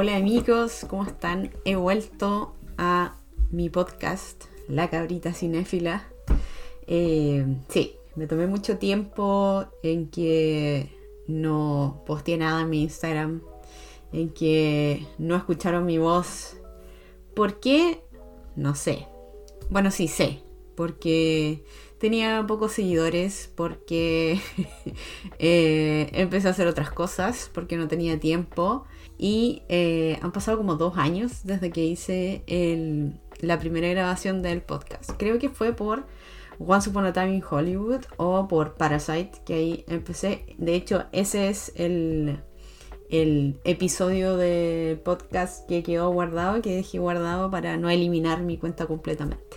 Hola 0.00 0.14
amigos, 0.14 0.86
¿cómo 0.88 1.02
están? 1.02 1.50
He 1.64 1.74
vuelto 1.74 2.54
a 2.76 3.16
mi 3.50 3.68
podcast, 3.68 4.44
La 4.68 4.88
Cabrita 4.90 5.34
Cinéfila. 5.34 6.06
Eh, 6.86 7.44
sí, 7.68 7.96
me 8.14 8.28
tomé 8.28 8.46
mucho 8.46 8.78
tiempo 8.78 9.66
en 9.82 10.08
que 10.08 10.88
no 11.26 12.04
posteé 12.06 12.36
nada 12.36 12.60
en 12.60 12.70
mi 12.70 12.82
Instagram, 12.82 13.42
en 14.12 14.28
que 14.28 15.04
no 15.18 15.34
escucharon 15.34 15.84
mi 15.84 15.98
voz. 15.98 16.58
¿Por 17.34 17.58
qué? 17.58 18.00
No 18.54 18.76
sé. 18.76 19.08
Bueno, 19.68 19.90
sí 19.90 20.06
sé, 20.06 20.38
porque 20.76 21.64
tenía 21.98 22.44
pocos 22.46 22.70
seguidores, 22.70 23.50
porque 23.56 24.40
eh, 25.40 26.08
empecé 26.12 26.46
a 26.46 26.52
hacer 26.52 26.68
otras 26.68 26.92
cosas, 26.92 27.50
porque 27.52 27.76
no 27.76 27.88
tenía 27.88 28.20
tiempo. 28.20 28.86
Y 29.18 29.62
eh, 29.68 30.18
han 30.22 30.32
pasado 30.32 30.56
como 30.56 30.76
dos 30.76 30.96
años 30.96 31.40
desde 31.42 31.70
que 31.70 31.84
hice 31.84 32.42
la 33.40 33.58
primera 33.58 33.88
grabación 33.88 34.42
del 34.42 34.62
podcast. 34.62 35.10
Creo 35.18 35.38
que 35.38 35.48
fue 35.48 35.72
por 35.72 36.06
Once 36.58 36.90
Upon 36.90 37.06
a 37.06 37.12
Time 37.12 37.36
in 37.36 37.44
Hollywood 37.48 38.04
o 38.16 38.48
por 38.48 38.74
Parasite, 38.74 39.32
que 39.44 39.54
ahí 39.54 39.84
empecé. 39.88 40.44
De 40.58 40.74
hecho, 40.74 41.04
ese 41.12 41.48
es 41.48 41.72
el, 41.76 42.42
episodio 43.10 44.36
del 44.36 44.98
podcast 44.98 45.66
que 45.68 45.82
quedó 45.82 46.10
guardado, 46.10 46.60
que 46.60 46.74
dejé 46.76 46.98
guardado 46.98 47.50
para 47.50 47.76
no 47.76 47.88
eliminar 47.88 48.42
mi 48.42 48.58
cuenta 48.58 48.86
completamente. 48.86 49.56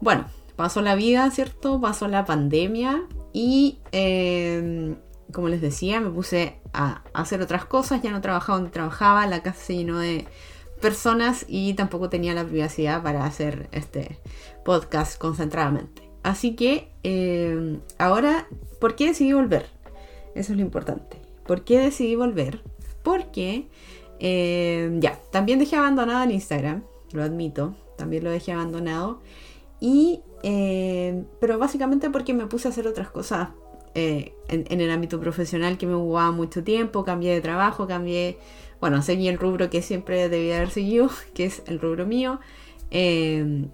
Bueno, 0.00 0.26
pasó 0.56 0.82
la 0.82 0.94
vida, 0.94 1.30
¿cierto? 1.30 1.80
Pasó 1.80 2.08
la 2.08 2.24
pandemia 2.24 3.04
y, 3.32 3.78
em, 3.92 4.96
como 5.32 5.48
les 5.48 5.60
decía, 5.60 6.00
me 6.00 6.10
puse 6.10 6.58
a 6.72 7.02
hacer 7.14 7.40
otras 7.40 7.64
cosas, 7.64 8.02
ya 8.02 8.10
no 8.10 8.20
trabajaba 8.20 8.58
donde 8.58 8.72
trabajaba, 8.72 9.26
la 9.26 9.42
casa 9.42 9.60
se 9.60 9.76
llenó 9.76 9.98
de 9.98 10.26
personas 10.80 11.44
y 11.48 11.74
tampoco 11.74 12.08
tenía 12.08 12.34
la 12.34 12.44
privacidad 12.44 13.02
para 13.02 13.24
hacer 13.24 13.68
este 13.72 14.18
podcast 14.64 15.18
concentradamente. 15.18 16.10
Así 16.22 16.54
que 16.54 16.92
em, 17.02 17.80
ahora, 17.98 18.46
¿por 18.80 18.94
qué 18.94 19.06
decidí 19.06 19.32
volver? 19.32 19.66
Eso 20.34 20.52
es 20.52 20.58
lo 20.58 20.62
importante. 20.62 21.18
¿Por 21.46 21.64
qué 21.64 21.78
decidí 21.78 22.16
volver? 22.16 22.62
Porque 23.02 23.68
em, 24.18 25.00
ya, 25.00 25.18
también 25.30 25.58
dejé 25.58 25.76
abandonado 25.76 26.24
el 26.24 26.32
Instagram, 26.32 26.84
lo 27.12 27.22
admito, 27.22 27.74
también 27.96 28.24
lo 28.24 28.30
dejé 28.30 28.52
abandonado. 28.52 29.20
Y 29.80 30.20
eh, 30.42 31.24
pero 31.40 31.58
básicamente 31.58 32.10
porque 32.10 32.34
me 32.34 32.46
puse 32.46 32.68
a 32.68 32.70
hacer 32.72 32.88
otras 32.88 33.10
cosas 33.10 33.50
eh, 33.94 34.34
en, 34.48 34.80
el 34.80 34.90
ámbito 34.90 35.20
profesional 35.20 35.78
que 35.78 35.86
me 35.86 35.94
jugaba 35.94 36.30
mucho 36.30 36.64
tiempo, 36.64 37.04
cambié 37.04 37.32
de 37.34 37.40
trabajo, 37.40 37.86
cambié, 37.86 38.38
bueno, 38.80 39.02
seguí 39.02 39.28
el 39.28 39.38
rubro 39.38 39.70
que 39.70 39.82
siempre 39.82 40.28
debía 40.28 40.56
haber 40.56 40.70
seguido, 40.70 41.10
que 41.34 41.46
es 41.46 41.62
el 41.66 41.80
rubro 41.80 42.06
mío. 42.06 42.40
Eh, 42.90 43.66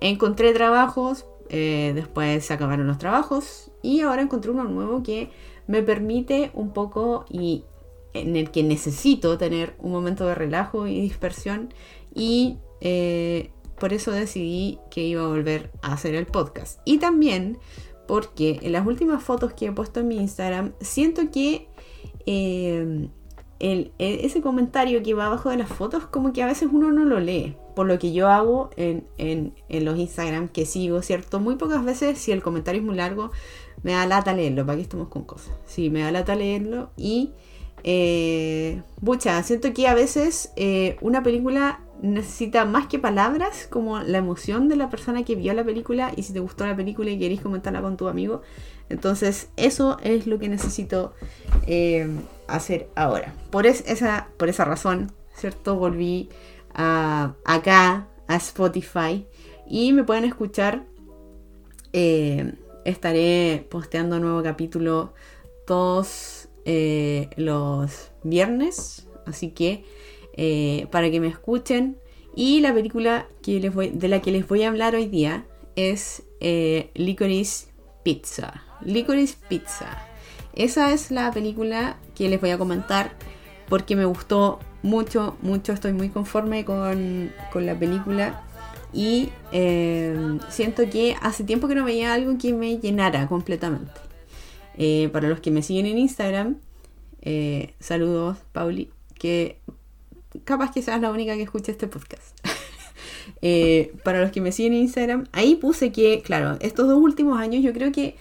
encontré 0.00 0.52
trabajos, 0.52 1.26
después 1.48 2.44
se 2.44 2.52
acabaron 2.52 2.86
los 2.88 2.98
trabajos 2.98 3.70
y 3.82 4.00
ahora 4.00 4.22
encontré 4.22 4.50
uno 4.50 4.64
nuevo 4.64 5.02
que 5.04 5.30
me 5.68 5.82
permite 5.82 6.50
un 6.54 6.72
poco 6.72 7.24
y 7.30 7.64
en 8.12 8.34
el 8.34 8.50
que 8.50 8.64
necesito 8.64 9.38
tener 9.38 9.74
un 9.78 9.92
momento 9.92 10.26
de 10.26 10.34
relajo 10.34 10.88
y 10.88 11.00
dispersión 11.00 11.72
y 12.12 12.58
por 13.78 13.92
eso 13.92 14.12
decidí 14.12 14.78
que 14.90 15.02
iba 15.02 15.22
a 15.22 15.28
volver 15.28 15.70
a 15.82 15.92
hacer 15.92 16.14
el 16.14 16.26
podcast. 16.26 16.80
Y 16.84 16.98
también 16.98 17.58
porque 18.06 18.58
en 18.62 18.72
las 18.72 18.86
últimas 18.86 19.22
fotos 19.22 19.52
que 19.52 19.66
he 19.66 19.72
puesto 19.72 20.00
en 20.00 20.08
mi 20.08 20.16
Instagram, 20.16 20.72
siento 20.80 21.30
que 21.30 21.68
eh, 22.26 23.08
e, 23.60 23.92
ese 23.98 24.42
comentario 24.42 25.02
que 25.02 25.14
va 25.14 25.26
abajo 25.26 25.50
de 25.50 25.56
las 25.56 25.68
fotos, 25.68 26.04
como 26.06 26.32
que 26.32 26.42
a 26.42 26.46
veces 26.46 26.68
uno 26.72 26.90
no 26.90 27.04
lo 27.04 27.20
lee. 27.20 27.56
Por 27.74 27.86
lo 27.86 27.98
que 27.98 28.12
yo 28.12 28.28
hago 28.28 28.70
en, 28.76 29.54
los 29.68 29.98
Instagram 29.98 30.48
que 30.48 30.66
sigo, 30.66 31.02
¿cierto? 31.02 31.40
Muy 31.40 31.56
pocas 31.56 31.84
veces, 31.84 32.18
si 32.18 32.30
el 32.30 32.42
comentario 32.42 32.80
es 32.80 32.86
muy 32.86 32.96
largo, 32.96 33.30
me 33.82 33.92
da 33.92 34.06
lata 34.06 34.32
leerlo. 34.32 34.64
¿Para 34.66 34.76
qué 34.76 34.82
estamos 34.82 35.08
con 35.08 35.24
cosas? 35.24 35.54
Sí, 35.66 35.90
me 35.90 36.00
da 36.00 36.12
lata 36.12 36.34
leerlo. 36.34 36.90
Y, 36.96 37.32
eh, 37.84 38.82
bucha, 39.00 39.42
siento 39.42 39.72
que 39.74 39.86
a 39.86 39.94
veces 39.94 40.52
eh, 40.56 40.96
una 41.02 41.22
película 41.22 41.80
necesita 42.00 42.64
más 42.64 42.86
que 42.86 42.98
palabras, 42.98 43.66
como 43.70 44.00
la 44.00 44.18
emoción 44.18 44.68
de 44.68 44.76
la 44.76 44.90
persona 44.90 45.22
que 45.24 45.36
vio 45.36 45.52
la 45.54 45.64
película 45.64 46.12
y 46.16 46.22
si 46.22 46.32
te 46.32 46.40
gustó 46.40 46.66
la 46.66 46.74
película 46.74 47.10
y 47.10 47.18
querés 47.18 47.40
comentarla 47.40 47.82
con 47.82 47.96
tu 47.96 48.08
amigo. 48.08 48.42
Entonces 48.88 49.50
eso 49.56 49.98
es 50.02 50.26
lo 50.26 50.38
que 50.38 50.48
necesito 50.48 51.12
eh, 51.66 52.08
hacer 52.46 52.88
ahora. 52.94 53.34
Por, 53.50 53.66
esa, 53.66 54.28
por 54.38 54.48
esa 54.48 54.64
razón, 54.64 55.12
¿cierto? 55.34 55.76
Volví 55.76 56.30
a, 56.74 57.34
acá 57.44 58.08
a 58.28 58.36
Spotify 58.36 59.26
y 59.66 59.92
me 59.92 60.04
pueden 60.04 60.24
escuchar. 60.24 60.84
Eh, 61.92 62.54
estaré 62.84 63.66
posteando 63.70 64.16
un 64.16 64.22
nuevo 64.22 64.42
capítulo 64.42 65.14
todos 65.66 66.43
eh, 66.64 67.28
los 67.36 68.10
viernes. 68.22 69.06
Así 69.26 69.50
que 69.50 69.84
eh, 70.36 70.86
para 70.90 71.10
que 71.10 71.20
me 71.20 71.28
escuchen. 71.28 71.98
Y 72.34 72.60
la 72.60 72.74
película 72.74 73.28
que 73.42 73.60
les 73.60 73.72
voy, 73.72 73.90
de 73.90 74.08
la 74.08 74.20
que 74.20 74.32
les 74.32 74.46
voy 74.48 74.64
a 74.64 74.68
hablar 74.68 74.94
hoy 74.94 75.06
día 75.06 75.46
es 75.76 76.24
eh, 76.40 76.90
Licorice 76.94 77.68
Pizza. 78.02 78.64
Licorice 78.82 79.36
Pizza. 79.48 80.08
Esa 80.54 80.92
es 80.92 81.10
la 81.10 81.30
película 81.32 81.96
que 82.14 82.28
les 82.28 82.40
voy 82.40 82.50
a 82.50 82.58
comentar 82.58 83.12
porque 83.68 83.96
me 83.96 84.04
gustó 84.04 84.58
mucho, 84.82 85.36
mucho. 85.42 85.72
Estoy 85.72 85.92
muy 85.92 86.08
conforme 86.08 86.64
con, 86.64 87.32
la 87.54 87.78
película. 87.78 88.42
Y 88.92 89.30
siento 90.48 90.88
que 90.88 91.16
hace 91.20 91.44
tiempo 91.44 91.66
que 91.66 91.74
no 91.74 91.84
veía 91.84 92.12
algo 92.12 92.36
que 92.38 92.52
me 92.52 92.78
llenara 92.78 93.26
completamente. 93.26 94.03
Para 95.12 95.28
los 95.28 95.40
que 95.40 95.50
me 95.50 95.62
siguen 95.62 95.86
en 95.86 95.98
Instagram, 95.98 96.56
saludos, 97.80 98.38
Pauli, 98.52 98.90
que 99.18 99.58
capaz 100.44 100.72
que 100.72 100.82
seas 100.82 101.00
la 101.00 101.10
única 101.10 101.34
que 101.36 101.42
escuche 101.42 101.72
este 101.72 101.86
podcast. 101.86 102.38
Eh, 103.40 103.94
para 104.04 104.20
los 104.20 104.30
que 104.30 104.40
me 104.40 104.52
siguen 104.52 104.74
en 104.74 104.80
Instagram, 104.80 105.26
ahí 105.32 105.56
puse 105.56 105.92
que, 105.92 106.22
claro, 106.22 106.56
estos 106.60 106.88
dos 106.88 106.98
últimos 106.98 107.38
años 107.38 107.62
yo 107.62 107.72
creo 107.72 107.92
que 107.92 108.16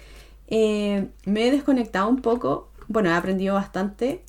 eh, 0.47 1.07
me 1.25 1.47
he 1.47 1.51
desconectado 1.51 2.09
un 2.09 2.21
poco. 2.21 2.69
Bueno, 2.87 3.09
he 3.09 3.13
aprendido 3.13 3.53
bastante 3.55 4.21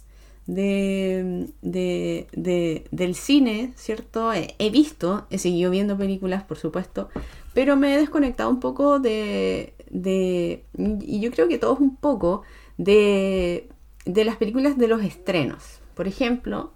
de, 0.46 1.48
del 1.62 3.14
cine, 3.14 3.72
¿cierto? 3.76 4.32
He, 4.32 4.70
visto, 4.70 5.26
he 5.30 5.38
seguido 5.38 5.70
viendo 5.70 5.96
películas, 5.96 6.44
por 6.44 6.58
supuesto, 6.58 7.08
pero 7.54 7.76
me 7.76 7.94
he 7.94 7.98
desconectado 7.98 8.50
un 8.50 8.60
poco 8.60 8.98
de, 9.00 9.74
de 9.94 10.64
y 10.76 11.20
yo 11.20 11.30
creo 11.30 11.48
que 11.48 11.56
todos 11.56 11.80
un 11.80 11.96
poco, 11.96 12.42
de, 12.76 13.68
de 14.04 14.24
las 14.24 14.36
películas 14.36 14.76
de 14.76 14.88
los 14.88 15.02
estrenos. 15.02 15.80
Por 15.94 16.08
ejemplo, 16.08 16.72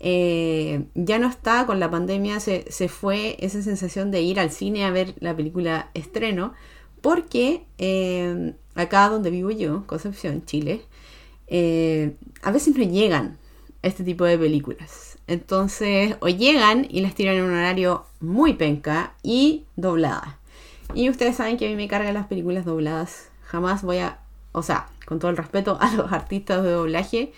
eh, 0.00 0.84
ya 0.94 1.18
no 1.18 1.28
está 1.28 1.66
con 1.66 1.80
la 1.80 1.90
pandemia, 1.90 2.40
se, 2.40 2.64
fue 2.88 3.36
esa 3.40 3.62
sensación 3.62 4.10
de 4.10 4.22
ir 4.22 4.40
al 4.40 4.50
cine 4.50 4.84
a 4.84 4.90
ver 4.90 5.14
la 5.20 5.36
película 5.36 5.90
estreno, 5.94 6.54
porque 7.00 7.64
eh, 7.78 8.54
acá 8.74 9.08
donde 9.08 9.30
vivo 9.30 9.50
yo, 9.50 9.86
Concepción, 9.86 10.44
Chile, 10.44 10.82
eh, 11.48 12.16
a 12.42 12.52
veces 12.52 12.76
no 12.76 12.84
llegan 12.84 13.38
este 13.82 14.04
tipo 14.04 14.24
de 14.24 14.38
películas. 14.38 15.18
Entonces, 15.26 16.16
o 16.20 16.28
llegan 16.28 16.86
y 16.88 17.00
las 17.00 17.14
tiran 17.14 17.36
en 17.36 17.44
un 17.44 17.54
horario 17.54 18.06
muy 18.20 18.54
penca 18.54 19.14
y 19.22 19.64
doblada. 19.76 20.38
Y 20.94 21.08
ustedes 21.10 21.36
saben 21.36 21.56
que 21.56 21.66
a 21.66 21.70
mí 21.70 21.76
me 21.76 21.88
cargan 21.88 22.14
las 22.14 22.26
películas 22.26 22.64
dobladas. 22.64 23.30
Jamás 23.44 23.82
voy 23.82 23.98
a, 23.98 24.18
o 24.52 24.62
sea, 24.62 24.88
con 25.06 25.18
todo 25.18 25.30
el 25.30 25.36
respeto 25.36 25.78
a 25.80 25.94
los 25.94 26.12
artistas 26.12 26.62
de 26.62 26.70
doblaje, 26.70 27.32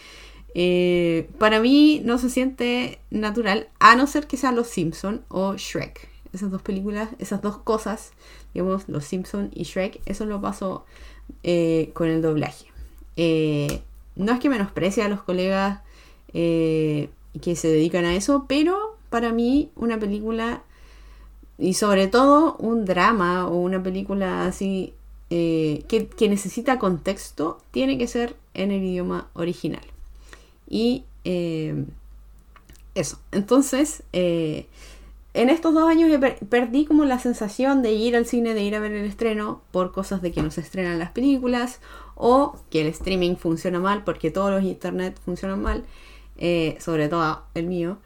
eh, 0.54 1.28
para 1.38 1.58
mí 1.60 2.00
no 2.04 2.18
se 2.18 2.30
siente 2.30 3.00
natural, 3.10 3.68
a 3.80 3.96
no 3.96 4.06
ser 4.06 4.26
que 4.26 4.36
sean 4.36 4.54
Los 4.54 4.68
Simpson 4.68 5.24
o 5.28 5.56
Shrek. 5.56 6.08
Esas 6.32 6.50
dos 6.50 6.62
películas, 6.62 7.10
esas 7.18 7.42
dos 7.42 7.58
cosas, 7.58 8.12
digamos, 8.54 8.88
Los 8.88 9.04
Simpson 9.04 9.50
y 9.52 9.64
Shrek, 9.64 10.00
eso 10.06 10.24
lo 10.26 10.40
paso 10.40 10.84
eh, 11.42 11.90
con 11.94 12.08
el 12.08 12.22
doblaje. 12.22 12.66
Eh, 13.16 13.82
no 14.16 14.32
es 14.32 14.40
que 14.40 14.48
menosprecie 14.48 15.02
a 15.02 15.08
los 15.08 15.22
colegas 15.22 15.80
que 16.32 17.08
se 17.56 17.68
dedican 17.68 18.04
a 18.04 18.16
eso, 18.16 18.46
pero 18.48 18.96
para 19.08 19.32
mí 19.32 19.70
una 19.76 20.00
película, 20.00 20.64
y 21.58 21.74
sobre 21.74 22.08
todo 22.08 22.56
un 22.58 22.84
drama 22.84 23.46
o 23.48 23.56
una 23.56 23.82
película 23.82 24.46
así 24.46 24.94
que, 25.30 26.08
que 26.16 26.28
necesita 26.28 26.78
contexto, 26.78 27.58
tiene 27.72 27.98
que 27.98 28.06
ser 28.06 28.36
en 28.54 28.70
el 28.70 28.84
idioma 28.84 29.28
original. 29.34 29.82
Y 30.68 31.04
eh, 31.24 31.84
eso. 32.94 33.18
Entonces, 33.32 34.04
eh, 34.12 34.66
en 35.34 35.50
estos 35.50 35.74
dos 35.74 35.88
años 35.88 36.16
perdí 36.48 36.84
como 36.84 37.04
la 37.04 37.18
sensación 37.18 37.82
de 37.82 37.92
ir 37.92 38.14
al 38.14 38.26
cine, 38.26 38.54
de 38.54 38.62
ir 38.62 38.76
a 38.76 38.80
ver 38.80 38.92
el 38.92 39.04
estreno 39.06 39.62
por 39.72 39.90
cosas 39.92 40.22
de 40.22 40.30
que 40.30 40.42
no 40.42 40.50
se 40.52 40.60
estrenan 40.60 41.00
las 41.00 41.10
películas 41.10 41.80
o 42.14 42.56
que 42.70 42.82
el 42.82 42.86
streaming 42.88 43.34
funciona 43.34 43.80
mal 43.80 44.04
porque 44.04 44.30
todos 44.30 44.52
los 44.52 44.62
internet 44.62 45.18
funcionan 45.24 45.60
mal. 45.60 45.84
eh, 46.36 46.76
sobre 46.80 47.08
todo 47.08 47.42
el 47.54 47.66
mío, 47.66 47.98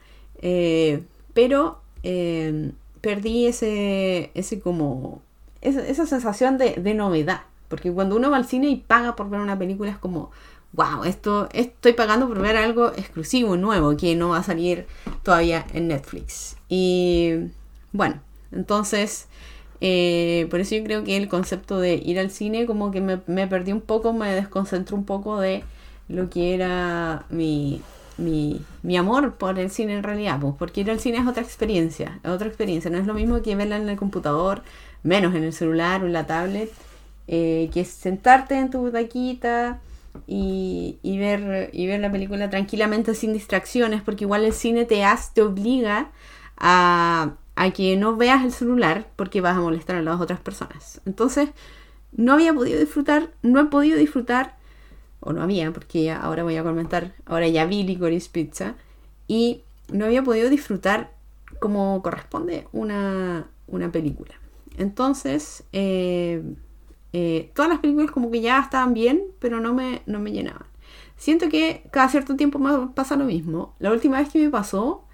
eh, 0.43 1.03
pero 1.33 1.81
eh, 2.03 2.73
perdí 3.01 3.47
ese, 3.47 4.31
ese 4.35 4.61
como, 4.61 5.23
esa, 5.61 6.07
sensación 6.07 6.59
de, 6.59 6.75
de, 6.75 6.95
novedad, 6.95 7.43
porque 7.69 7.93
cuando 7.93 8.17
uno 8.17 8.31
va 8.31 8.37
al 8.37 8.47
cine 8.47 8.69
y 8.69 8.77
paga 8.77 9.17
por 9.17 9.31
ver 9.31 9.41
una 9.41 9.59
película 9.59 9.91
es 9.91 9.99
como, 9.99 10.31
wow, 10.73 11.05
esto 11.05 11.49
estoy 11.53 11.93
pagando 11.93 12.29
por 12.29 12.41
ver 12.41 12.57
algo 12.57 12.89
exclusivo, 12.89 13.57
nuevo, 13.57 13.97
que 13.97 14.15
no 14.15 14.31
va 14.31 14.39
a 14.39 14.43
salir 14.43 14.87
todavía 15.23 15.67
en 15.73 15.89
Netflix. 15.89 16.57
Y 16.69 17.35
bueno, 17.93 18.21
entonces... 18.53 19.29
por 19.81 20.61
eso 20.61 20.75
yo 20.75 20.85
creo 20.85 21.05
que 21.05 21.17
el 21.17 21.29
concepto 21.29 21.79
de 21.79 21.95
ir 21.95 22.19
al 22.19 22.31
cine 22.31 22.67
como 22.67 22.91
que 22.91 23.01
me, 23.01 23.21
me 23.27 23.47
perdí 23.47 23.73
un 23.73 23.81
poco, 23.81 24.13
me 24.13 24.35
desconcentró 24.35 24.97
un 24.97 25.05
poco 25.05 25.41
de 25.41 25.63
lo 26.09 26.31
que 26.31 26.55
era 26.55 27.27
mi, 27.31 27.83
mi, 28.19 28.61
mi, 28.83 28.97
amor 28.97 29.35
por 29.37 29.59
el 29.59 29.71
cine 29.71 29.95
en 29.95 30.03
realidad, 30.03 30.39
pues, 30.41 30.55
porque 30.59 30.83
ir 30.83 30.91
al 30.91 31.01
cine 31.01 31.19
es 31.19 31.27
otra 31.27 31.43
experiencia, 31.43 32.21
es 32.23 32.31
otra 32.31 32.49
experiencia, 32.49 32.91
no 32.91 32.99
es 32.99 33.07
lo 33.07 33.15
mismo 33.15 33.41
que 33.43 33.57
verla 33.57 33.77
en 33.77 33.89
el 33.89 33.97
computador, 33.97 34.63
menos 35.03 35.35
en 35.35 35.45
el 35.45 35.53
celular 35.53 36.03
o 36.03 36.07
en 36.07 36.13
la 36.13 36.27
tablet, 36.27 36.71
eh, 37.29 37.71
que 37.73 37.85
sentarte 37.85 38.59
en 38.59 38.71
tu 38.71 38.79
butaquita 38.81 39.81
y, 40.27 40.99
y, 41.03 41.19
ver, 41.19 41.71
y 41.73 41.87
ver 41.87 42.01
la 42.01 42.11
película 42.11 42.51
tranquilamente 42.51 43.15
sin 43.15 43.33
distracciones, 43.33 44.03
porque 44.03 44.25
igual 44.25 44.45
el 44.45 44.53
cine 44.53 44.85
te, 44.85 45.05
hace, 45.05 45.31
te 45.35 45.43
obliga 45.43 46.11
a, 46.57 47.35
a 47.57 47.71
que 47.71 47.97
no 47.97 48.17
veas 48.17 48.45
el 48.45 48.53
celular 48.53 49.07
porque 49.17 49.41
vas 49.41 49.57
a 49.57 49.61
molestar 49.61 49.97
a 49.97 50.03
las 50.03 50.21
otras 50.21 50.41
personas. 50.41 51.01
Entonces, 51.07 51.51
no 52.13 52.33
había 52.35 52.55
podido 52.55 52.81
disfrutar, 52.81 53.31
no 53.43 53.61
he 53.61 53.65
podido 53.67 53.99
disfrutar 53.99 54.58
o 55.21 55.33
no 55.33 55.43
había, 55.43 55.73
porque 55.73 56.11
ahora 56.11 56.43
voy 56.43 56.57
a 56.57 56.63
comentar, 56.63 57.15
ahora 57.27 57.49
ya 57.49 57.65
vi 57.67 57.83
Licorice 57.83 58.31
Pizza, 58.31 58.75
y 59.27 59.63
no 59.93 60.07
había 60.07 60.23
podido 60.23 60.49
disfrutar 60.51 61.13
como 61.61 62.03
corresponde 62.03 62.67
una, 62.73 63.47
una 63.67 63.91
película. 63.91 64.35
Entonces, 64.77 65.65
eh, 65.73 66.43
eh, 67.13 67.51
todas 67.55 67.71
las 67.71 67.81
películas 67.81 68.11
como 68.11 68.31
que 68.31 68.41
ya 68.41 68.61
estaban 68.61 68.95
bien, 68.95 69.23
pero 69.39 69.61
no 69.61 69.75
me, 69.75 70.03
no 70.07 70.21
me 70.21 70.33
llenaban. 70.33 70.67
Siento 71.17 71.49
que 71.49 71.83
cada 71.91 72.09
cierto 72.09 72.37
tiempo 72.37 72.59
me 72.59 72.89
pasa 72.95 73.17
lo 73.17 73.25
mismo. 73.25 73.75
La 73.81 73.91
última 73.91 74.19
vez 74.19 74.29
que 74.31 74.39
me 74.39 74.51
pasó 74.51 75.05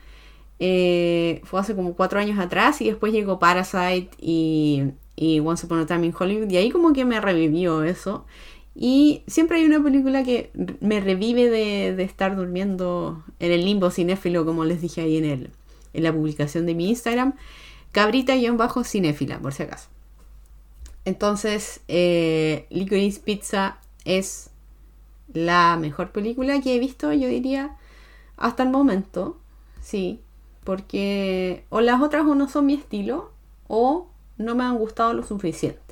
eh, 0.58 1.40
fue 1.44 1.60
hace 1.60 1.74
como 1.74 1.94
cuatro 1.94 2.20
años 2.20 2.38
atrás 2.38 2.80
y 2.80 2.86
después 2.86 3.12
llegó 3.12 3.38
Parasite 3.38 4.10
y, 4.20 4.82
y 5.16 5.40
Once 5.40 5.64
Upon 5.66 5.80
a 5.80 5.86
Time 5.86 6.06
in 6.06 6.14
Hollywood 6.16 6.50
y 6.50 6.56
ahí 6.58 6.70
como 6.70 6.92
que 6.92 7.04
me 7.04 7.20
revivió 7.20 7.82
eso. 7.84 8.26
Y 8.74 9.22
siempre 9.26 9.58
hay 9.58 9.64
una 9.64 9.82
película 9.82 10.24
que 10.24 10.50
me 10.80 11.00
revive 11.00 11.48
de, 11.48 12.02
estar 12.02 12.34
durmiendo 12.36 13.22
en 13.38 13.52
el 13.52 13.64
limbo 13.64 13.90
cinéfilo, 13.90 14.44
como 14.44 14.64
les 14.64 14.80
dije 14.80 15.02
ahí 15.02 15.16
en, 15.16 15.24
el, 15.24 15.50
en 15.92 16.02
la 16.02 16.12
publicación 16.12 16.66
de 16.66 16.74
mi 16.74 16.88
Instagram. 16.88 17.34
Cabrita-cinéfila, 17.92 19.38
por 19.38 19.52
si 19.52 19.62
acaso. 19.62 19.88
Entonces, 21.04 21.80
eh, 21.86 22.66
Licorice 22.70 23.20
Pizza 23.20 23.78
es 24.04 24.50
la 25.32 25.76
mejor 25.76 26.10
película 26.10 26.60
que 26.60 26.74
he 26.74 26.78
visto, 26.78 27.12
yo 27.12 27.28
diría, 27.28 27.76
hasta 28.36 28.62
el 28.62 28.70
momento. 28.70 29.38
Sí, 29.80 30.20
porque 30.64 31.64
o 31.68 31.80
las 31.80 32.00
otras 32.00 32.26
o 32.26 32.34
no 32.34 32.48
son 32.48 32.66
mi 32.66 32.74
estilo 32.74 33.30
o 33.68 34.08
no 34.38 34.54
me 34.54 34.64
han 34.64 34.78
gustado 34.78 35.12
lo 35.12 35.22
suficiente. 35.22 35.83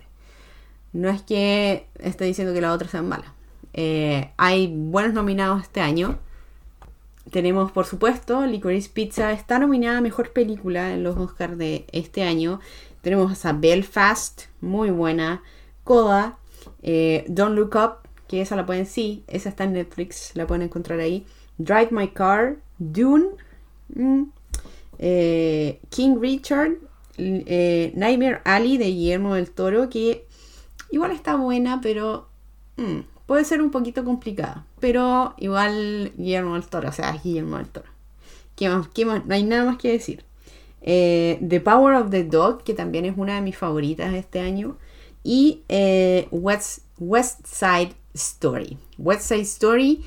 No 0.92 1.08
es 1.08 1.22
que 1.22 1.86
esté 1.98 2.24
diciendo 2.24 2.52
que 2.52 2.60
las 2.60 2.74
otras 2.74 2.90
sean 2.90 3.08
malas. 3.08 3.30
Eh, 3.72 4.30
hay 4.36 4.72
buenos 4.74 5.14
nominados 5.14 5.62
este 5.62 5.80
año. 5.80 6.18
Tenemos, 7.30 7.72
por 7.72 7.86
supuesto, 7.86 8.44
Licorice 8.44 8.90
Pizza 8.92 9.32
está 9.32 9.58
nominada 9.58 9.98
a 9.98 10.02
Mejor 10.02 10.32
Película 10.32 10.92
en 10.92 11.02
los 11.02 11.16
Oscars 11.16 11.56
de 11.56 11.86
este 11.92 12.24
año. 12.24 12.60
Tenemos 13.00 13.44
a 13.46 13.52
Belfast, 13.52 14.42
muy 14.60 14.90
buena. 14.90 15.42
Coda, 15.84 16.38
eh, 16.82 17.24
Don't 17.28 17.56
Look 17.56 17.74
Up, 17.76 18.08
que 18.28 18.42
esa 18.42 18.54
la 18.56 18.66
pueden, 18.66 18.86
sí, 18.86 19.24
esa 19.28 19.48
está 19.48 19.64
en 19.64 19.72
Netflix, 19.72 20.32
la 20.34 20.46
pueden 20.46 20.62
encontrar 20.62 21.00
ahí. 21.00 21.26
Drive 21.58 21.88
My 21.90 22.08
Car, 22.08 22.56
Dune, 22.78 23.30
mm, 23.94 24.24
eh, 24.98 25.80
King 25.88 26.16
Richard, 26.20 26.72
Nightmare 27.16 28.40
Alley 28.44 28.78
de 28.78 28.86
Guillermo 28.86 29.34
del 29.34 29.50
Toro, 29.50 29.88
que 29.88 30.26
Igual 30.92 31.10
está 31.12 31.36
buena, 31.36 31.80
pero 31.80 32.28
mm, 32.76 33.00
puede 33.24 33.46
ser 33.46 33.62
un 33.62 33.70
poquito 33.70 34.04
complicada. 34.04 34.66
Pero 34.78 35.34
igual 35.38 36.12
Guillermo 36.18 36.52
del 36.52 36.66
Toro, 36.66 36.90
o 36.90 36.92
sea, 36.92 37.18
Guillermo 37.24 37.56
del 37.56 37.68
Toro. 37.68 37.88
¿Qué 38.54 38.68
más? 38.68 38.88
¿Qué 38.88 39.06
más? 39.06 39.24
No 39.24 39.34
hay 39.34 39.42
nada 39.42 39.64
más 39.64 39.78
que 39.78 39.90
decir. 39.90 40.22
Eh, 40.82 41.40
the 41.48 41.60
Power 41.60 41.94
of 41.94 42.10
the 42.10 42.24
Dog, 42.24 42.62
que 42.62 42.74
también 42.74 43.06
es 43.06 43.14
una 43.16 43.36
de 43.36 43.40
mis 43.40 43.56
favoritas 43.56 44.12
este 44.12 44.40
año. 44.40 44.76
Y 45.24 45.62
eh, 45.70 46.28
West, 46.30 46.80
West 46.98 47.46
Side 47.46 47.94
Story. 48.12 48.76
West 48.98 49.22
Side 49.22 49.40
Story, 49.40 50.04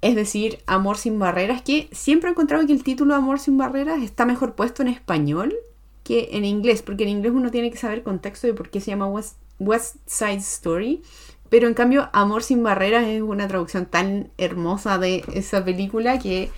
es 0.00 0.16
decir, 0.16 0.58
Amor 0.66 0.96
sin 0.98 1.20
Barreras, 1.20 1.62
que 1.62 1.88
siempre 1.92 2.28
he 2.28 2.32
encontrado 2.32 2.66
que 2.66 2.72
el 2.72 2.82
título 2.82 3.14
Amor 3.14 3.38
sin 3.38 3.56
Barreras 3.58 4.02
está 4.02 4.26
mejor 4.26 4.56
puesto 4.56 4.82
en 4.82 4.88
español 4.88 5.54
que 6.02 6.30
en 6.32 6.44
inglés, 6.44 6.82
porque 6.82 7.04
en 7.04 7.10
inglés 7.10 7.32
uno 7.32 7.52
tiene 7.52 7.70
que 7.70 7.78
saber 7.78 8.02
contexto 8.02 8.48
de 8.48 8.54
por 8.54 8.70
qué 8.70 8.80
se 8.80 8.90
llama 8.90 9.06
West, 9.06 9.36
West 9.58 9.96
Side 10.06 10.36
Story. 10.36 11.02
Pero 11.50 11.68
en 11.68 11.74
cambio, 11.74 12.08
Amor 12.12 12.42
sin 12.42 12.62
barreras 12.62 13.06
es 13.06 13.22
una 13.22 13.46
traducción 13.46 13.86
tan 13.86 14.30
hermosa 14.38 14.98
de 14.98 15.24
esa 15.34 15.64
película 15.64 16.18
que 16.18 16.50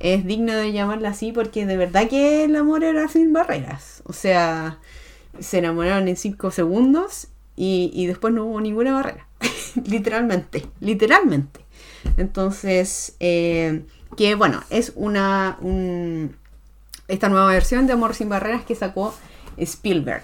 es 0.00 0.24
digna 0.24 0.56
de 0.56 0.72
llamarla 0.72 1.10
así 1.10 1.32
porque 1.32 1.66
de 1.66 1.76
verdad 1.76 2.08
que 2.08 2.44
el 2.44 2.54
amor 2.56 2.84
era 2.84 3.08
sin 3.08 3.32
barreras. 3.32 4.02
O 4.04 4.12
sea, 4.12 4.78
se 5.40 5.58
enamoraron 5.58 6.08
en 6.08 6.16
cinco 6.16 6.50
segundos 6.50 7.28
y, 7.56 8.06
después 8.06 8.34
no 8.34 8.44
hubo 8.44 8.60
ninguna 8.60 8.92
barrera. 8.92 9.26
literalmente, 9.86 10.66
literalmente. 10.80 11.60
Entonces, 12.16 13.16
eh, 13.20 13.84
que 14.16 14.34
bueno, 14.34 14.62
es 14.70 14.92
una... 14.94 15.58
esta 17.08 17.28
nueva 17.28 17.48
versión 17.48 17.86
de 17.86 17.94
Amor 17.94 18.14
sin 18.14 18.28
barreras 18.28 18.64
que 18.64 18.74
sacó 18.74 19.14
Spielberg. 19.56 20.22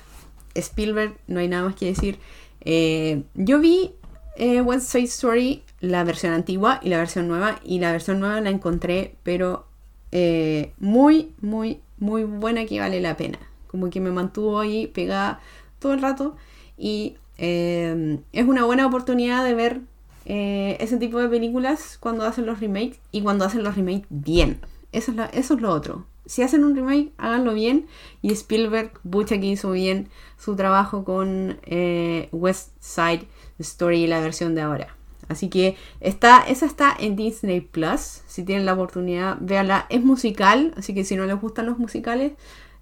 Spielberg, 0.55 1.17
no 1.27 1.41
hay 1.41 1.49
nada 1.49 1.65
más 1.65 1.75
que 1.75 1.87
decir. 1.87 2.19
Eh, 2.61 3.23
yo 3.35 3.61
vi 3.61 3.93
eh, 4.37 4.61
West 4.61 4.91
Side 4.91 5.05
Story, 5.05 5.63
la 5.81 6.05
versión 6.05 6.33
antigua 6.33 6.81
y 6.83 6.89
la 6.89 6.99
versión 6.99 7.29
nueva, 7.29 7.61
y 7.65 7.79
la 7.79 7.93
versión 7.93 8.21
nueva 8.21 8.41
la 8.41 8.51
encontré, 8.51 9.15
pero 9.23 9.67
eh, 10.13 10.73
muy, 10.79 11.33
muy, 11.41 11.81
muy 11.99 12.25
buena 12.25 12.67
que 12.67 12.81
vale 12.81 13.01
la 13.01 13.17
pena. 13.17 13.39
Como 13.67 13.91
que 13.91 14.01
me 14.01 14.11
mantuvo 14.11 14.61
ahí 14.61 14.87
pegada 14.89 15.41
todo 15.79 15.93
el 15.93 16.03
rato 16.03 16.37
y 16.77 17.17
es 17.39 18.47
una 18.47 18.67
buena 18.67 18.87
oportunidad 18.87 19.43
de 19.45 19.55
ver 19.55 19.81
ese 20.27 20.99
tipo 20.99 21.19
de 21.19 21.29
películas 21.29 21.97
cuando 21.99 22.25
hacen 22.25 22.45
los 22.45 22.61
remakes 22.61 22.99
y 23.13 23.23
cuando 23.23 23.47
hacen 23.47 23.63
los 23.63 23.77
remakes 23.77 24.07
bien. 24.11 24.61
Eso 24.93 25.13
es, 25.13 25.19
eso 25.33 25.55
es 25.55 25.61
lo 25.63 25.71
otro 25.71 26.05
si 26.31 26.43
hacen 26.43 26.63
un 26.63 26.77
remake, 26.77 27.13
háganlo 27.19 27.55
bien. 27.55 27.89
Y 28.23 28.31
Spielberg, 28.31 28.93
Bucha 29.03 29.41
que 29.41 29.47
hizo 29.47 29.73
bien 29.73 30.09
su 30.39 30.55
trabajo 30.55 31.03
con 31.03 31.59
eh, 31.65 32.29
West 32.31 32.71
Side 32.79 33.27
Story, 33.59 34.07
la 34.07 34.21
versión 34.21 34.55
de 34.55 34.61
ahora. 34.61 34.95
Así 35.27 35.49
que 35.49 35.75
está, 35.99 36.43
esa 36.43 36.67
está 36.67 36.95
en 36.97 37.17
Disney 37.17 37.61
Plus. 37.61 38.23
Si 38.29 38.45
tienen 38.45 38.65
la 38.65 38.75
oportunidad, 38.75 39.39
véanla. 39.41 39.87
Es 39.89 40.05
musical, 40.05 40.73
así 40.77 40.95
que 40.95 41.03
si 41.05 41.17
no 41.17 41.27
les 41.27 41.41
gustan 41.41 41.67
los 41.67 41.81
musicales, 41.81 42.35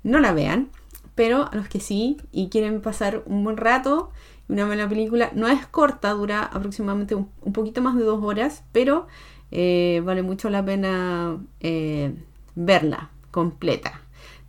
no 0.02 0.18
la 0.20 0.34
vean. 0.34 0.68
Pero 1.14 1.50
a 1.50 1.56
los 1.56 1.68
que 1.68 1.80
sí 1.80 2.18
y 2.30 2.50
quieren 2.50 2.82
pasar 2.82 3.22
un 3.24 3.44
buen 3.44 3.56
rato, 3.56 4.10
una 4.48 4.66
buena 4.66 4.86
película, 4.90 5.30
no 5.34 5.48
es 5.48 5.66
corta, 5.66 6.10
dura 6.10 6.42
aproximadamente 6.42 7.14
un, 7.14 7.30
poquito 7.54 7.80
más 7.80 7.96
de 7.96 8.04
dos 8.04 8.22
horas, 8.22 8.62
pero 8.72 9.06
eh, 9.50 10.02
vale 10.04 10.20
mucho 10.22 10.50
la 10.50 10.62
pena 10.62 11.38
eh, 11.60 12.14
verla 12.54 13.10
completa. 13.38 14.00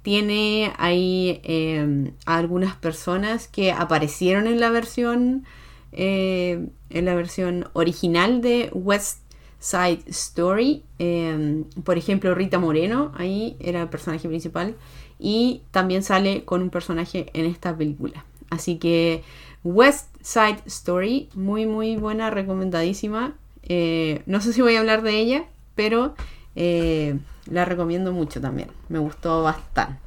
Tiene 0.01 0.73
ahí 0.79 1.41
em, 1.43 2.13
algunas 2.25 2.75
personas 2.75 3.47
que 3.47 3.71
aparecieron 3.71 4.47
en 4.47 4.59
la 4.59 4.71
versión 4.71 5.45
eh, 5.91 6.69
en 6.89 7.05
la 7.05 7.13
versión 7.13 7.67
original 7.73 8.41
de 8.41 8.71
West 8.73 9.19
Side 9.59 10.01
Story. 10.07 10.81
Em, 10.97 11.65
por 11.83 11.99
ejemplo, 11.99 12.33
Rita 12.33 12.57
Moreno, 12.57 13.11
ahí 13.15 13.57
era 13.59 13.83
el 13.83 13.89
personaje 13.89 14.27
principal. 14.27 14.75
Y 15.19 15.61
también 15.69 16.01
sale 16.01 16.43
con 16.45 16.63
un 16.63 16.71
personaje 16.71 17.29
en 17.33 17.45
esta 17.45 17.77
película. 17.77 18.25
Así 18.49 18.77
que 18.77 19.21
West 19.63 20.07
Side 20.23 20.63
Story, 20.65 21.29
muy 21.35 21.67
muy 21.67 21.95
buena, 21.95 22.31
recomendadísima. 22.31 23.35
Eh, 23.61 24.23
no 24.25 24.41
sé 24.41 24.51
si 24.51 24.63
voy 24.63 24.77
a 24.77 24.79
hablar 24.79 25.03
de 25.03 25.19
ella, 25.19 25.45
pero 25.75 26.15
eh, 26.55 27.19
la 27.49 27.65
recomiendo 27.65 28.11
mucho 28.13 28.39
también. 28.41 28.69
Me 28.89 28.99
gustó 28.99 29.43
bastante. 29.43 29.99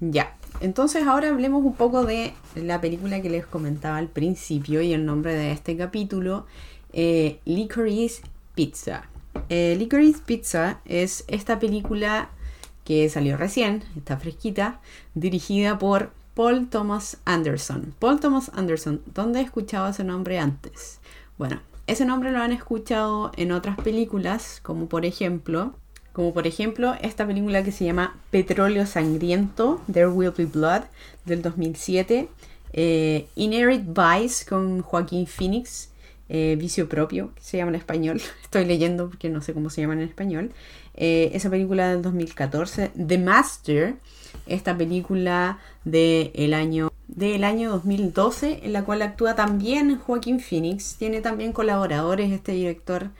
Ya, 0.00 0.36
entonces 0.60 1.06
ahora 1.06 1.28
hablemos 1.28 1.64
un 1.64 1.74
poco 1.74 2.04
de 2.04 2.34
la 2.54 2.80
película 2.80 3.22
que 3.22 3.30
les 3.30 3.46
comentaba 3.46 3.96
al 3.96 4.08
principio 4.08 4.82
y 4.82 4.92
el 4.92 5.06
nombre 5.06 5.34
de 5.34 5.52
este 5.52 5.76
capítulo, 5.76 6.46
eh, 6.92 7.40
Licorice 7.44 8.22
Pizza. 8.54 9.04
eh, 9.48 9.74
Licorice 9.78 10.20
Pizza 10.24 10.80
es 10.84 11.24
esta 11.28 11.58
película 11.58 12.30
que 12.84 13.08
salió 13.08 13.36
recién, 13.36 13.82
está 13.96 14.16
fresquita, 14.16 14.80
dirigida 15.14 15.78
por 15.78 16.12
Paul 16.34 16.68
Thomas 16.68 17.18
Anderson. 17.24 17.94
Paul 17.98 18.20
Thomas 18.20 18.50
Anderson, 18.54 19.02
¿dónde 19.14 19.40
he 19.40 19.42
escuchado 19.42 19.88
ese 19.88 20.04
nombre 20.04 20.38
antes? 20.38 21.00
Bueno, 21.38 21.60
ese 21.86 22.04
nombre 22.04 22.32
lo 22.32 22.40
han 22.40 22.52
escuchado 22.52 23.30
en 23.36 23.52
otras 23.52 23.76
películas, 23.76 24.60
como 24.62 24.88
por 24.88 25.04
ejemplo, 25.04 25.74
como 26.12 26.32
por 26.32 26.46
ejemplo 26.46 26.94
esta 27.00 27.26
película 27.26 27.62
que 27.62 27.72
se 27.72 27.84
llama 27.84 28.16
Petróleo 28.30 28.86
Sangriento, 28.86 29.80
There 29.92 30.08
Will 30.08 30.32
Be 30.36 30.46
Blood, 30.46 30.82
del 31.24 31.42
2007, 31.42 32.28
eh, 32.72 33.28
Inherit 33.36 33.84
Vice 33.86 34.44
con 34.46 34.82
Joaquín 34.82 35.26
Phoenix, 35.26 35.90
eh, 36.28 36.56
Vicio 36.58 36.88
Propio, 36.88 37.32
que 37.36 37.42
se 37.42 37.56
llama 37.58 37.70
en 37.70 37.76
español, 37.76 38.20
estoy 38.42 38.64
leyendo 38.64 39.08
porque 39.08 39.28
no 39.28 39.40
sé 39.40 39.54
cómo 39.54 39.70
se 39.70 39.82
llama 39.82 39.94
en 39.94 40.00
español, 40.00 40.50
eh, 40.94 41.30
esa 41.34 41.50
película 41.50 41.90
del 41.90 42.02
2014, 42.02 42.90
The 43.06 43.18
Master, 43.18 43.94
esta 44.46 44.76
película 44.76 45.58
del 45.84 46.54
año 46.54 46.90
del 47.08 47.44
año 47.44 47.70
2012, 47.70 48.60
en 48.64 48.72
la 48.72 48.84
cual 48.84 49.02
actúa 49.02 49.34
también 49.34 49.98
Joaquín 49.98 50.40
Phoenix. 50.40 50.96
Tiene 50.96 51.20
también 51.20 51.52
colaboradores, 51.52 52.32
este 52.32 52.52
director, 52.52 53.10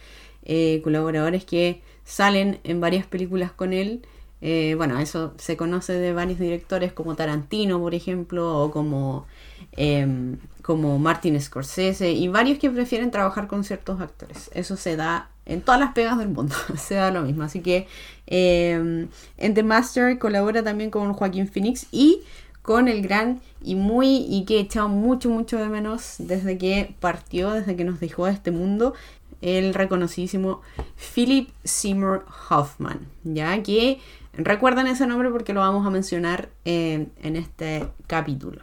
eh, 0.45 0.81
colaboradores 0.83 1.45
que 1.45 1.83
salen 2.05 2.61
en 2.65 2.81
varias 2.81 3.07
películas 3.07 3.53
con 3.53 3.73
él. 3.73 4.03
Eh, 4.43 4.75
bueno, 4.77 4.99
eso 4.99 5.35
se 5.39 5.57
conoce 5.57 5.95
de 5.95 6.13
varios 6.13 6.39
directores 6.39 6.93
como 6.93 7.15
Tarantino, 7.17 7.81
por 7.81 7.95
ejemplo, 7.95 8.63
o 8.63 8.71
como, 8.71 9.27
em, 9.73 10.37
como 10.63 10.99
Martin 10.99 11.41
Scorsese, 11.41 12.13
y 12.13 12.29
varios 12.29 12.59
que 12.59 12.71
prefieren 12.71 13.11
trabajar 13.11 13.47
con 13.49 13.65
ciertos 13.65 14.01
actores. 14.01 14.51
Eso 14.55 14.77
se 14.77 14.97
da 14.97 15.31
en 15.47 15.63
todas 15.63 15.81
las 15.81 15.93
pegas 15.95 16.19
del 16.19 16.29
mundo, 16.29 16.55
se 16.77 16.97
da 16.97 17.11
lo 17.11 17.23
mismo. 17.23 17.45
Así 17.45 17.61
que 17.61 17.87
em, 18.27 19.09
en 19.39 19.55
The 19.55 19.63
Master 19.63 20.19
colabora 20.19 20.63
también 20.63 20.91
con 20.91 21.13
Joaquín 21.15 21.49
Phoenix 21.49 21.87
y 21.91 22.23
con 22.67 22.89
el 22.89 23.01
gran 23.01 23.41
y 23.63 23.77
muy 23.77 24.27
y 24.29 24.45
que 24.45 24.57
he 24.57 24.61
echado 24.61 24.89
mucho 24.89 25.31
mucho 25.31 25.57
de 25.57 25.69
menos 25.69 26.17
desde 26.19 26.59
que 26.59 26.97
partió, 26.99 27.53
desde 27.53 27.77
que 27.77 27.85
nos 27.85 28.01
dejó 28.01 28.25
a 28.25 28.33
este 28.33 28.51
mundo, 28.51 28.93
el 29.41 29.73
reconocidísimo 29.73 30.63
Philip 31.15 31.49
Seymour 31.63 32.27
Hoffman, 32.51 33.07
ya 33.23 33.63
que 33.63 34.01
recuerdan 34.33 34.89
ese 34.89 35.07
nombre 35.07 35.31
porque 35.31 35.53
lo 35.53 35.61
vamos 35.61 35.87
a 35.87 35.91
mencionar 35.91 36.49
en 36.65 37.13
este 37.23 37.87
capítulo. 38.09 38.63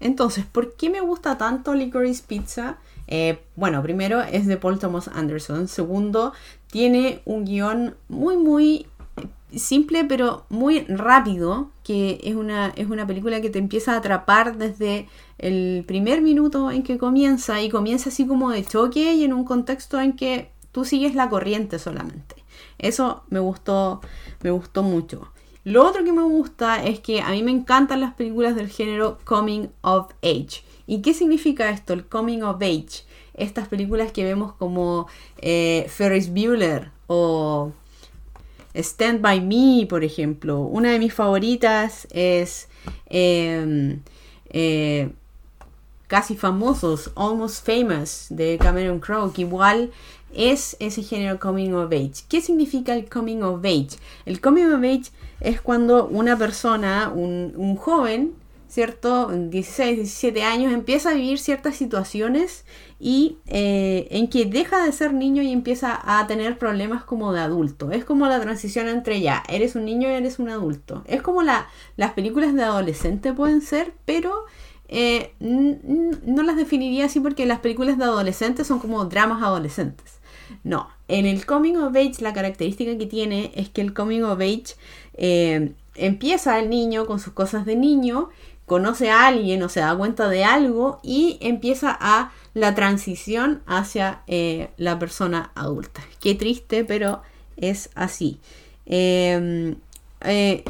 Entonces, 0.00 0.44
¿por 0.44 0.74
qué 0.74 0.90
me 0.90 1.00
gusta 1.00 1.38
tanto 1.38 1.74
Licorice 1.74 2.24
Pizza? 2.26 2.78
Eh, 3.06 3.40
bueno, 3.54 3.82
primero 3.82 4.20
es 4.20 4.48
de 4.48 4.56
Paul 4.56 4.80
Thomas 4.80 5.06
Anderson. 5.06 5.68
Segundo, 5.68 6.32
tiene 6.66 7.22
un 7.24 7.44
guion 7.44 7.94
muy, 8.08 8.36
muy 8.36 8.86
simple 9.56 10.04
pero 10.04 10.44
muy 10.48 10.80
rápido, 10.80 11.70
que 11.84 12.20
es 12.22 12.34
una, 12.34 12.72
es 12.76 12.88
una 12.88 13.06
película 13.06 13.40
que 13.40 13.50
te 13.50 13.58
empieza 13.58 13.92
a 13.92 13.98
atrapar 13.98 14.56
desde 14.56 15.08
el 15.38 15.84
primer 15.86 16.22
minuto 16.22 16.70
en 16.70 16.82
que 16.82 16.98
comienza 16.98 17.60
y 17.62 17.68
comienza 17.68 18.10
así 18.10 18.26
como 18.26 18.50
de 18.50 18.64
choque 18.64 19.14
y 19.14 19.24
en 19.24 19.32
un 19.32 19.44
contexto 19.44 20.00
en 20.00 20.14
que 20.14 20.50
tú 20.72 20.84
sigues 20.84 21.14
la 21.14 21.28
corriente 21.28 21.78
solamente. 21.78 22.36
Eso 22.78 23.22
me 23.30 23.40
gustó, 23.40 24.00
me 24.42 24.50
gustó 24.50 24.82
mucho. 24.82 25.32
Lo 25.64 25.86
otro 25.86 26.02
que 26.02 26.12
me 26.12 26.22
gusta 26.22 26.82
es 26.84 26.98
que 27.00 27.20
a 27.20 27.30
mí 27.30 27.42
me 27.42 27.52
encantan 27.52 28.00
las 28.00 28.14
películas 28.14 28.56
del 28.56 28.68
género 28.68 29.18
Coming 29.24 29.68
of 29.82 30.10
Age. 30.22 30.64
¿Y 30.86 31.02
qué 31.02 31.14
significa 31.14 31.70
esto, 31.70 31.92
el 31.92 32.06
Coming 32.06 32.42
of 32.42 32.56
Age? 32.56 33.04
Estas 33.34 33.68
películas 33.68 34.10
que 34.10 34.24
vemos 34.24 34.54
como 34.54 35.06
eh, 35.38 35.86
Ferris 35.88 36.32
Bueller 36.32 36.90
o 37.06 37.72
Stand 38.74 39.20
By 39.20 39.40
Me, 39.40 39.86
por 39.86 40.04
ejemplo. 40.04 40.60
Una 40.60 40.90
de 40.92 40.98
mis 40.98 41.12
favoritas 41.12 42.06
es 42.10 42.68
em, 43.06 44.00
eh, 44.50 45.10
Casi 46.06 46.36
Famosos, 46.36 47.10
Almost 47.14 47.66
Famous, 47.66 48.26
de 48.30 48.58
Cameron 48.58 49.00
Crowe, 49.00 49.32
que 49.32 49.42
igual 49.42 49.90
es 50.34 50.76
ese 50.78 51.02
género 51.02 51.38
Coming 51.38 51.72
of 51.74 51.92
Age. 51.92 52.24
¿Qué 52.28 52.40
significa 52.40 52.94
el 52.94 53.08
Coming 53.08 53.42
of 53.42 53.64
Age? 53.64 53.96
El 54.26 54.40
Coming 54.40 54.72
of 54.72 54.82
Age 54.82 55.10
es 55.40 55.60
cuando 55.60 56.06
una 56.06 56.36
persona, 56.36 57.10
un, 57.14 57.52
un 57.56 57.76
joven, 57.76 58.34
¿cierto? 58.68 59.28
16, 59.28 59.96
17 59.96 60.42
años, 60.42 60.72
empieza 60.72 61.10
a 61.10 61.14
vivir 61.14 61.38
ciertas 61.38 61.76
situaciones 61.76 62.64
y 63.04 63.38
eh, 63.48 64.06
en 64.12 64.28
que 64.28 64.44
deja 64.44 64.84
de 64.84 64.92
ser 64.92 65.12
niño 65.12 65.42
y 65.42 65.50
empieza 65.50 66.00
a 66.04 66.24
tener 66.28 66.56
problemas 66.56 67.02
como 67.02 67.32
de 67.32 67.40
adulto. 67.40 67.90
Es 67.90 68.04
como 68.04 68.28
la 68.28 68.40
transición 68.40 68.86
entre 68.86 69.20
ya, 69.20 69.42
eres 69.48 69.74
un 69.74 69.84
niño 69.84 70.08
y 70.08 70.12
eres 70.12 70.38
un 70.38 70.48
adulto. 70.48 71.02
Es 71.06 71.20
como 71.20 71.42
la, 71.42 71.66
las 71.96 72.12
películas 72.12 72.54
de 72.54 72.62
adolescente 72.62 73.32
pueden 73.32 73.60
ser, 73.60 73.92
pero 74.04 74.44
eh, 74.86 75.34
no 75.40 76.44
las 76.44 76.54
definiría 76.54 77.06
así 77.06 77.18
porque 77.18 77.44
las 77.44 77.58
películas 77.58 77.98
de 77.98 78.04
adolescentes 78.04 78.68
son 78.68 78.78
como 78.78 79.04
dramas 79.06 79.42
adolescentes. 79.42 80.20
No, 80.62 80.88
en 81.08 81.26
el 81.26 81.44
Coming 81.44 81.78
of 81.78 81.96
Age 81.96 82.20
la 82.20 82.32
característica 82.32 82.96
que 82.96 83.06
tiene 83.06 83.50
es 83.56 83.68
que 83.68 83.80
el 83.80 83.94
Coming 83.94 84.22
of 84.22 84.38
Age 84.38 84.76
eh, 85.14 85.72
empieza 85.96 86.60
el 86.60 86.70
niño 86.70 87.06
con 87.06 87.18
sus 87.18 87.32
cosas 87.32 87.66
de 87.66 87.74
niño, 87.74 88.28
conoce 88.66 89.10
a 89.10 89.26
alguien 89.26 89.62
o 89.62 89.68
se 89.68 89.80
da 89.80 89.96
cuenta 89.96 90.28
de 90.28 90.44
algo 90.44 91.00
y 91.02 91.38
empieza 91.40 91.96
a 92.00 92.32
la 92.54 92.74
transición 92.74 93.62
hacia 93.66 94.22
eh, 94.26 94.70
la 94.76 94.98
persona 94.98 95.50
adulta. 95.54 96.02
Qué 96.20 96.34
triste, 96.34 96.84
pero 96.84 97.22
es 97.56 97.90
así. 97.94 98.40
Em, 98.86 99.76
eh, 100.22 100.64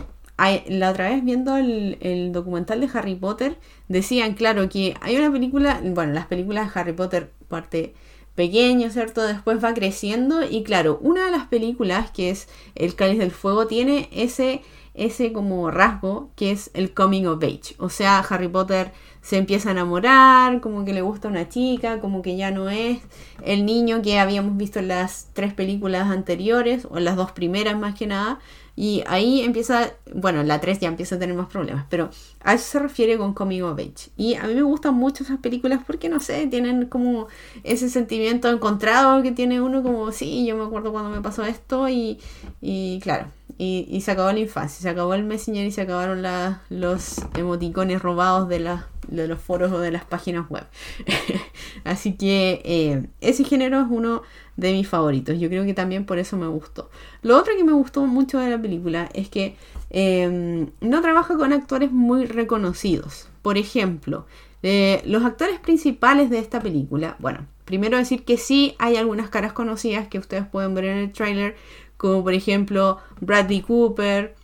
la 0.68 0.90
otra 0.90 1.10
vez 1.10 1.24
viendo 1.24 1.56
el, 1.56 2.30
documental 2.32 2.80
de 2.80 2.88
Harry 2.92 3.14
Potter, 3.14 3.58
decían, 3.88 4.34
claro, 4.34 4.68
que 4.68 4.94
hay 5.00 5.16
una 5.16 5.30
película, 5.30 5.80
bueno, 5.84 6.12
las 6.12 6.26
películas 6.26 6.72
de 6.72 6.80
Harry 6.80 6.92
Potter 6.92 7.30
parte 7.48 7.94
pequeño, 8.34 8.90
¿cierto? 8.90 9.22
Después 9.22 9.62
va 9.62 9.74
creciendo 9.74 10.42
y 10.42 10.62
claro, 10.62 10.98
una 11.02 11.26
de 11.26 11.30
las 11.30 11.46
películas 11.46 12.10
que 12.10 12.30
es 12.30 12.48
El 12.74 12.94
Cáliz 12.94 13.18
del 13.18 13.30
Fuego 13.30 13.66
tiene 13.66 14.08
ese, 14.10 14.62
ese 14.94 15.32
como 15.32 15.70
rasgo 15.70 16.30
que 16.36 16.50
es 16.50 16.70
el 16.74 16.92
coming 16.94 17.24
of 17.26 17.42
age. 17.42 17.74
O 17.78 17.88
sea, 17.88 18.18
Harry 18.20 18.48
Potter 18.48 18.92
se 19.22 19.36
empieza 19.38 19.68
a 19.68 19.72
enamorar, 19.72 20.60
como 20.60 20.84
que 20.84 20.92
le 20.92 21.02
gusta 21.02 21.28
una 21.28 21.48
chica, 21.48 22.00
como 22.00 22.22
que 22.22 22.36
ya 22.36 22.50
no 22.50 22.68
es 22.68 22.98
el 23.44 23.64
niño 23.64 24.02
que 24.02 24.18
habíamos 24.18 24.56
visto 24.56 24.80
en 24.80 24.88
las 24.88 25.28
tres 25.32 25.54
películas 25.54 26.10
anteriores, 26.10 26.86
o 26.90 26.98
en 26.98 27.04
las 27.04 27.16
dos 27.16 27.32
primeras 27.32 27.78
más 27.78 27.94
que 27.94 28.06
nada, 28.06 28.40
y 28.74 29.04
ahí 29.06 29.42
empieza, 29.42 29.92
bueno, 30.14 30.42
la 30.42 30.60
3 30.60 30.80
ya 30.80 30.88
empieza 30.88 31.16
a 31.16 31.18
tener 31.18 31.36
más 31.36 31.48
problemas, 31.48 31.84
pero 31.90 32.08
a 32.42 32.54
eso 32.54 32.64
se 32.64 32.78
refiere 32.78 33.18
con 33.18 33.34
Coming 33.34 33.62
of 33.62 33.78
Age. 33.78 34.10
Y 34.16 34.34
a 34.34 34.44
mí 34.44 34.54
me 34.54 34.62
gustan 34.62 34.94
mucho 34.94 35.24
esas 35.24 35.38
películas 35.38 35.80
porque, 35.86 36.08
no 36.08 36.20
sé, 36.20 36.46
tienen 36.46 36.86
como 36.86 37.28
ese 37.64 37.90
sentimiento 37.90 38.48
encontrado 38.48 39.22
que 39.22 39.32
tiene 39.32 39.60
uno 39.60 39.82
como, 39.82 40.10
sí, 40.12 40.46
yo 40.46 40.56
me 40.56 40.64
acuerdo 40.64 40.92
cuando 40.92 41.10
me 41.10 41.20
pasó 41.20 41.44
esto 41.44 41.88
y, 41.88 42.18
y 42.62 42.98
claro, 43.00 43.26
y, 43.58 44.00
se 44.00 44.10
acabó 44.10 44.32
la 44.32 44.40
infancia, 44.40 44.80
se 44.80 44.88
acabó 44.88 45.14
el 45.14 45.24
Messenger 45.24 45.66
y 45.66 45.70
se 45.70 45.82
acabaron 45.82 46.22
los 46.70 47.16
emoticones 47.36 48.02
robados 48.02 48.48
de, 48.48 48.78
de, 49.12 49.28
los 49.28 49.40
foros 49.40 49.72
o 49.72 49.78
de 49.78 49.90
las 49.90 50.04
páginas 50.04 50.48
web. 50.50 50.64
Así 51.84 52.14
que 52.14 52.62
eh, 52.64 53.06
ese 53.20 53.44
género 53.44 53.80
es 53.80 53.86
uno 53.88 54.22
de 54.56 54.72
mis 54.72 54.88
favoritos. 54.88 55.38
Yo 55.38 55.48
creo 55.48 55.64
que 55.64 55.74
también 55.74 56.04
por 56.04 56.18
eso 56.18 56.36
me 56.36 56.46
gustó. 56.46 56.90
Lo 57.22 57.38
otro 57.38 57.54
que 57.56 57.64
me 57.64 57.72
gustó 57.72 58.06
mucho 58.06 58.38
de 58.38 58.50
la 58.50 58.60
película 58.60 59.08
es 59.14 59.28
que 59.28 59.56
em, 59.90 60.70
no 60.80 61.00
trabaja 61.00 61.36
con 61.36 61.52
actores 61.52 61.92
muy 61.92 62.26
reconocidos. 62.26 63.28
Por 63.42 63.58
ejemplo, 63.58 64.26
eh, 64.62 65.02
los 65.06 65.24
actores 65.24 65.58
principales 65.58 66.30
de 66.30 66.38
esta 66.38 66.60
película, 66.60 67.16
bueno, 67.18 67.46
primero 67.64 67.96
decir 67.96 68.24
que 68.24 68.36
sí 68.36 68.74
hay 68.78 68.96
algunas 68.96 69.30
caras 69.30 69.52
conocidas 69.52 70.08
que 70.08 70.18
ustedes 70.18 70.46
pueden 70.46 70.74
ver 70.74 70.84
en 70.84 70.98
el 70.98 71.12
tráiler, 71.12 71.56
como 71.96 72.22
por 72.22 72.34
ejemplo 72.34 72.98
Bradley 73.20 73.62
Cooper, 73.62 74.34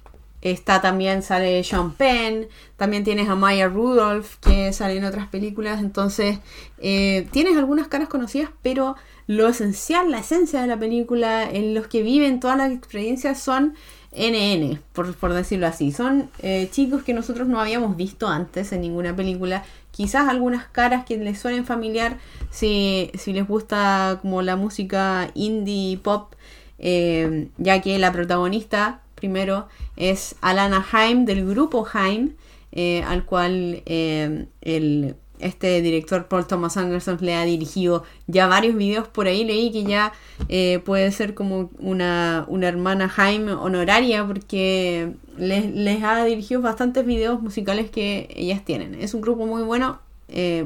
está 0.42 0.80
también 0.80 1.22
sale 1.22 1.62
Sean 1.64 1.92
Penn, 1.92 2.48
también 2.76 3.04
tienes 3.04 3.28
a 3.28 3.34
Maya 3.34 3.68
Rudolph 3.68 4.36
que 4.40 4.72
sale 4.72 4.96
en 4.96 5.04
otras 5.04 5.28
películas, 5.28 5.80
entonces 5.80 6.38
eh, 6.78 7.26
tienes 7.32 7.56
algunas 7.56 7.88
caras 7.88 8.08
conocidas, 8.08 8.50
pero 8.62 8.96
lo 9.26 9.48
esencial, 9.48 10.10
la 10.10 10.20
esencia 10.20 10.60
de 10.60 10.66
la 10.66 10.78
película, 10.78 11.48
en 11.50 11.74
los 11.74 11.86
que 11.86 12.02
viven 12.02 12.40
todas 12.40 12.56
las 12.56 12.72
experiencias 12.72 13.40
son 13.40 13.74
NN, 14.12 14.80
por, 14.92 15.34
decirlo 15.34 15.66
así. 15.66 15.92
Son 15.92 16.30
eh, 16.40 16.68
chicos 16.70 17.02
que 17.02 17.12
nosotros 17.12 17.46
no 17.46 17.60
habíamos 17.60 17.96
visto 17.96 18.26
antes 18.26 18.72
en 18.72 18.80
ninguna 18.80 19.14
película. 19.14 19.64
Quizás 19.90 20.28
algunas 20.28 20.66
caras 20.66 21.04
que 21.04 21.18
les 21.18 21.38
suenen 21.38 21.66
familiar 21.66 22.16
si, 22.50 23.10
si 23.14 23.34
les 23.34 23.46
gusta 23.46 24.18
como 24.22 24.40
la 24.40 24.56
música 24.56 25.30
indie 25.34 25.98
pop 25.98 26.32
eh, 26.78 27.48
ya 27.58 27.80
que 27.80 27.98
la 27.98 28.12
protagonista 28.12 29.00
primero 29.16 29.66
es 29.98 30.36
Alana 30.40 30.86
Haim 30.92 31.24
del 31.24 31.44
grupo 31.44 31.86
Haim, 31.92 32.36
eh, 32.70 33.02
al 33.02 33.24
cual 33.24 33.82
eh, 33.84 34.46
el, 34.60 35.16
este 35.40 35.82
director 35.82 36.28
Paul 36.28 36.46
Thomas 36.46 36.76
Anderson 36.76 37.18
le 37.20 37.34
ha 37.34 37.44
dirigido 37.44 38.04
ya 38.28 38.46
varios 38.46 38.76
videos 38.76 39.08
por 39.08 39.26
ahí. 39.26 39.44
Leí 39.44 39.72
que 39.72 39.82
ya 39.82 40.12
eh, 40.48 40.80
puede 40.84 41.10
ser 41.10 41.34
como 41.34 41.70
una, 41.80 42.46
hermana 42.62 43.08
Jaime 43.08 43.52
honoraria 43.52 44.24
porque 44.24 45.12
les, 45.36 46.02
ha 46.04 46.24
dirigido 46.24 46.60
bastantes 46.62 47.04
videos 47.04 47.42
musicales 47.42 47.90
que 47.90 48.28
ellas 48.36 48.64
tienen. 48.64 48.94
Es 48.94 49.14
un 49.14 49.20
grupo 49.20 49.46
muy 49.46 49.62
bueno. 49.62 49.98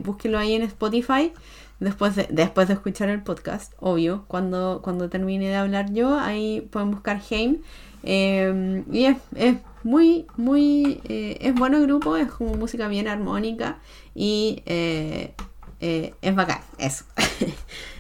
Búsquenlo 0.04 0.38
ahí 0.38 0.54
en 0.54 0.62
Spotify. 0.62 1.32
Después 1.80 2.14
de, 2.14 2.28
después 2.30 2.68
de 2.68 2.74
escuchar 2.74 3.08
el 3.08 3.22
podcast, 3.22 3.72
obvio, 3.80 4.24
cuando, 4.28 4.80
cuando 4.84 5.08
termine 5.08 5.48
de 5.48 5.56
hablar 5.56 5.92
yo, 5.92 6.16
ahí 6.18 6.60
pueden 6.70 6.90
buscar 6.90 7.20
Jaime. 7.20 7.58
Eh, 8.02 8.82
y 8.90 9.04
es, 9.04 9.16
es 9.34 9.56
muy, 9.84 10.26
muy, 10.36 11.00
eh, 11.08 11.38
es 11.40 11.54
bueno 11.54 11.78
el 11.78 11.84
grupo, 11.84 12.16
es 12.16 12.30
como 12.30 12.54
música 12.54 12.88
bien 12.88 13.08
armónica 13.08 13.78
y 14.14 14.62
eh, 14.66 15.34
eh, 15.80 16.14
es 16.22 16.34
bacán, 16.34 16.60
eso. 16.78 17.04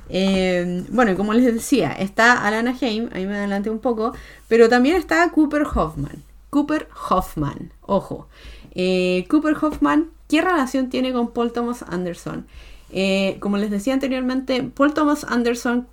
bueno, 0.90 1.12
y 1.12 1.14
como 1.16 1.34
les 1.34 1.52
decía, 1.52 1.92
está 1.92 2.46
Alana 2.46 2.76
Haim, 2.80 3.08
ahí 3.12 3.26
me 3.26 3.36
adelanté 3.36 3.70
un 3.70 3.80
poco, 3.80 4.12
pero 4.48 4.68
también 4.68 4.96
está 4.96 5.28
Cooper 5.30 5.62
Hoffman. 5.62 6.22
Cooper 6.50 6.88
Hoffman, 7.08 7.72
ojo. 7.80 8.28
Cooper 8.74 9.56
Hoffman, 9.60 10.10
¿qué 10.28 10.42
relación 10.42 10.90
tiene 10.90 11.12
con 11.12 11.32
Paul 11.32 11.52
Thomas 11.52 11.82
Anderson? 11.88 12.46
Como 13.40 13.56
les 13.56 13.70
decía 13.70 13.94
anteriormente, 13.94 14.62
Paul 14.62 14.94
Thomas 14.94 15.24
Anderson 15.24 15.86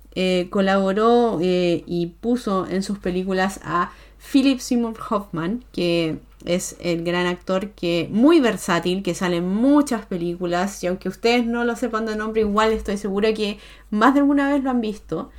colaboró 0.50 1.38
y 1.40 2.14
puso 2.20 2.66
en 2.66 2.82
sus 2.82 2.98
películas 2.98 3.60
a 3.64 3.92
Philip 4.32 4.60
Seymour 4.60 4.98
Hoffman, 5.08 5.64
que 5.72 6.18
es 6.44 6.76
el 6.80 7.04
gran 7.04 7.26
actor 7.26 7.70
que 7.70 8.08
muy 8.10 8.40
versátil, 8.40 9.02
que 9.02 9.14
sale 9.14 9.36
en 9.36 9.48
muchas 9.48 10.06
películas 10.06 10.82
y 10.82 10.86
aunque 10.86 11.08
ustedes 11.08 11.46
no 11.46 11.64
lo 11.64 11.76
sepan 11.76 12.06
de 12.06 12.16
nombre, 12.16 12.42
igual 12.42 12.72
estoy 12.72 12.96
segura 12.96 13.32
que 13.34 13.58
más 13.90 14.14
de 14.14 14.20
alguna 14.20 14.50
vez 14.50 14.62
lo 14.62 14.70
han 14.70 14.80
visto, 14.80 15.30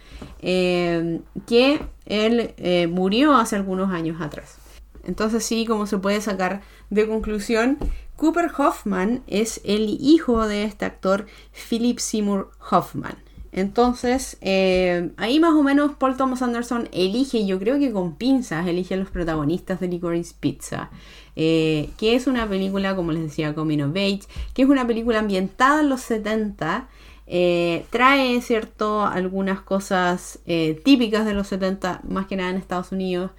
eh, 0.41 1.21
que 1.47 1.81
él 2.05 2.53
eh, 2.57 2.87
murió 2.87 3.35
hace 3.35 3.55
algunos 3.55 3.91
años 3.91 4.21
atrás. 4.21 4.57
Entonces 5.03 5.43
sí, 5.43 5.65
como 5.65 5.87
se 5.87 5.97
puede 5.97 6.21
sacar 6.21 6.61
de 6.91 7.07
conclusión, 7.07 7.77
Cooper 8.21 8.51
Hoffman 8.55 9.23
es 9.25 9.61
el 9.63 9.97
hijo 9.99 10.47
de 10.47 10.63
este 10.63 10.85
actor 10.85 11.25
Philip 11.53 11.97
Seymour 11.97 12.51
Hoffman. 12.69 13.15
Entonces, 13.51 14.37
eh, 14.41 15.09
ahí 15.17 15.39
más 15.39 15.53
o 15.53 15.63
menos 15.63 15.93
Paul 15.95 16.17
Thomas 16.17 16.43
Anderson 16.43 16.87
elige, 16.91 17.47
yo 17.47 17.57
creo 17.57 17.79
que 17.79 17.91
con 17.91 18.17
pinzas, 18.17 18.67
elige 18.67 18.93
a 18.93 18.97
los 18.97 19.09
protagonistas 19.09 19.79
de 19.79 19.87
Licorice 19.87 20.35
Pizza, 20.39 20.91
eh, 21.35 21.89
que 21.97 22.13
es 22.13 22.27
una 22.27 22.47
película, 22.47 22.95
como 22.95 23.11
les 23.11 23.23
decía, 23.23 23.55
Coming 23.55 23.81
of 23.81 23.95
Age, 23.95 24.21
que 24.53 24.61
es 24.61 24.69
una 24.69 24.85
película 24.85 25.17
ambientada 25.17 25.81
en 25.81 25.89
los 25.89 26.01
70, 26.01 26.89
eh, 27.25 27.87
trae, 27.89 28.39
¿cierto?, 28.43 29.03
algunas 29.03 29.61
cosas 29.61 30.37
típicas 30.83 31.25
de 31.25 31.33
los 31.33 31.47
70, 31.47 32.01
más 32.07 32.27
que 32.27 32.35
nada 32.35 32.51
en 32.51 32.57
Estados 32.57 32.91
Unidos, 32.91 33.31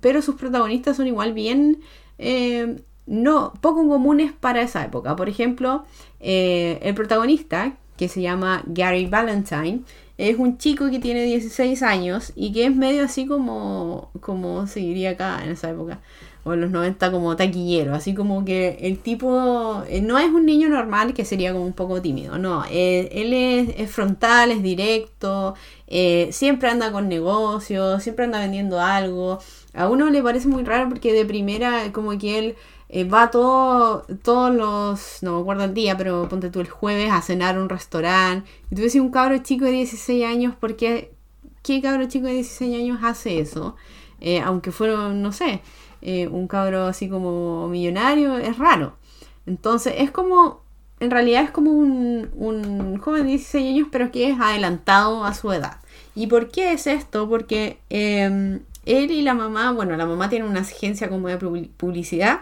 pero 0.00 0.22
sus 0.22 0.36
protagonistas 0.36 0.96
son 0.96 1.08
igual 1.08 1.32
bien 1.32 1.82
no 3.08 3.52
poco 3.60 3.88
comunes 3.88 4.32
para 4.32 4.62
esa 4.62 4.84
época. 4.84 5.16
Por 5.16 5.28
ejemplo, 5.28 5.84
el 6.20 6.94
protagonista, 6.94 7.76
que 7.98 8.08
se 8.08 8.22
llama 8.22 8.62
Gary 8.66 9.06
Valentine. 9.06 9.80
Es 10.16 10.38
un 10.38 10.56
chico 10.56 10.90
que 10.90 10.98
tiene 10.98 11.24
16 11.24 11.82
años 11.82 12.32
y 12.34 12.52
que 12.52 12.64
es 12.64 12.74
medio 12.74 13.04
así 13.04 13.26
como, 13.26 14.10
como 14.20 14.66
se 14.66 14.80
diría 14.80 15.10
acá 15.10 15.40
en 15.44 15.50
esa 15.50 15.70
época, 15.70 16.00
o 16.44 16.54
en 16.54 16.60
los 16.62 16.70
90 16.70 17.12
como 17.12 17.36
taquillero, 17.36 17.94
así 17.94 18.14
como 18.14 18.44
que 18.44 18.78
el 18.80 18.98
tipo 18.98 19.84
eh, 19.88 20.00
no 20.00 20.18
es 20.18 20.28
un 20.30 20.44
niño 20.44 20.68
normal 20.68 21.14
que 21.14 21.24
sería 21.24 21.52
como 21.52 21.66
un 21.66 21.72
poco 21.72 22.02
tímido, 22.02 22.36
no, 22.36 22.64
eh, 22.68 23.08
él 23.12 23.32
es, 23.32 23.90
frontal, 23.90 24.50
es 24.50 24.62
directo, 24.62 25.54
eh, 25.86 26.30
siempre 26.32 26.68
anda 26.68 26.90
con 26.90 27.08
negocios, 27.08 28.02
siempre 28.02 28.24
anda 28.24 28.40
vendiendo 28.40 28.80
algo. 28.80 29.38
A 29.72 29.88
uno 29.88 30.10
le 30.10 30.22
parece 30.22 30.48
muy 30.48 30.64
raro 30.64 30.88
porque 30.88 31.12
de 31.12 31.24
primera 31.24 31.92
como 31.92 32.18
que 32.18 32.38
él 32.38 32.56
eh, 32.90 33.04
va 33.04 33.30
todo, 33.30 34.06
todos 34.22 34.54
los, 34.54 35.22
no 35.22 35.36
me 35.36 35.40
acuerdo 35.42 35.64
el 35.64 35.74
día, 35.74 35.96
pero 35.96 36.28
ponte 36.28 36.50
tú 36.50 36.60
el 36.60 36.68
jueves 36.68 37.10
a 37.12 37.20
cenar 37.20 37.56
a 37.56 37.60
un 37.60 37.68
restaurante. 37.68 38.48
Y 38.70 38.76
tú 38.76 38.82
ves 38.82 38.94
un 38.94 39.10
cabro 39.10 39.38
chico 39.38 39.64
de 39.66 39.72
16 39.72 40.24
años, 40.24 40.54
porque 40.58 41.12
qué 41.62 41.82
cabro 41.82 42.06
chico 42.08 42.26
de 42.26 42.34
16 42.34 42.76
años 42.76 43.00
hace 43.02 43.40
eso? 43.40 43.76
Eh, 44.20 44.40
aunque 44.40 44.72
fuera, 44.72 45.10
no 45.10 45.32
sé, 45.32 45.60
eh, 46.02 46.28
un 46.28 46.48
cabro 46.48 46.86
así 46.86 47.08
como 47.08 47.68
millonario, 47.68 48.38
es 48.38 48.56
raro. 48.58 48.96
Entonces 49.46 49.94
es 49.98 50.10
como, 50.10 50.62
en 51.00 51.10
realidad 51.10 51.44
es 51.44 51.50
como 51.50 51.72
un, 51.72 52.30
un 52.36 52.98
joven 52.98 53.24
de 53.24 53.30
16 53.30 53.74
años, 53.74 53.88
pero 53.92 54.10
que 54.10 54.30
es 54.30 54.40
adelantado 54.40 55.24
a 55.24 55.34
su 55.34 55.52
edad. 55.52 55.78
¿Y 56.14 56.26
por 56.26 56.50
qué 56.50 56.72
es 56.72 56.86
esto? 56.86 57.28
Porque 57.28 57.78
em, 57.90 58.60
él 58.86 59.10
y 59.10 59.22
la 59.22 59.34
mamá, 59.34 59.72
bueno, 59.72 59.96
la 59.96 60.06
mamá 60.06 60.28
tiene 60.28 60.46
una 60.46 60.60
agencia 60.60 61.08
como 61.08 61.28
de 61.28 61.36
publicidad 61.76 62.40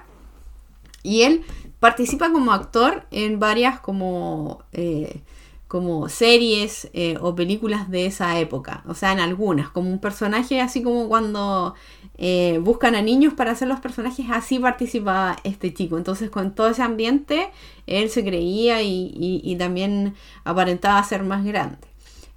y 1.02 1.22
él 1.22 1.44
participa 1.80 2.32
como 2.32 2.52
actor 2.52 3.06
en 3.10 3.38
varias 3.38 3.80
como, 3.80 4.62
eh, 4.72 5.20
como 5.68 6.08
series 6.08 6.88
eh, 6.94 7.16
o 7.20 7.34
películas 7.34 7.90
de 7.90 8.06
esa 8.06 8.38
época. 8.38 8.82
O 8.86 8.94
sea, 8.94 9.12
en 9.12 9.20
algunas, 9.20 9.68
como 9.70 9.90
un 9.90 10.00
personaje 10.00 10.60
así 10.60 10.82
como 10.82 11.08
cuando 11.08 11.74
eh, 12.18 12.58
buscan 12.62 12.94
a 12.94 13.02
niños 13.02 13.34
para 13.34 13.52
hacer 13.52 13.68
los 13.68 13.80
personajes, 13.80 14.26
así 14.30 14.58
participaba 14.58 15.36
este 15.44 15.72
chico. 15.74 15.98
Entonces 15.98 16.30
con 16.30 16.54
todo 16.54 16.68
ese 16.68 16.82
ambiente, 16.82 17.50
él 17.86 18.10
se 18.10 18.24
creía 18.24 18.82
y, 18.82 19.56
también 19.58 20.14
aparentaba 20.44 21.02
ser 21.04 21.22
más 21.22 21.44
grande. 21.44 21.78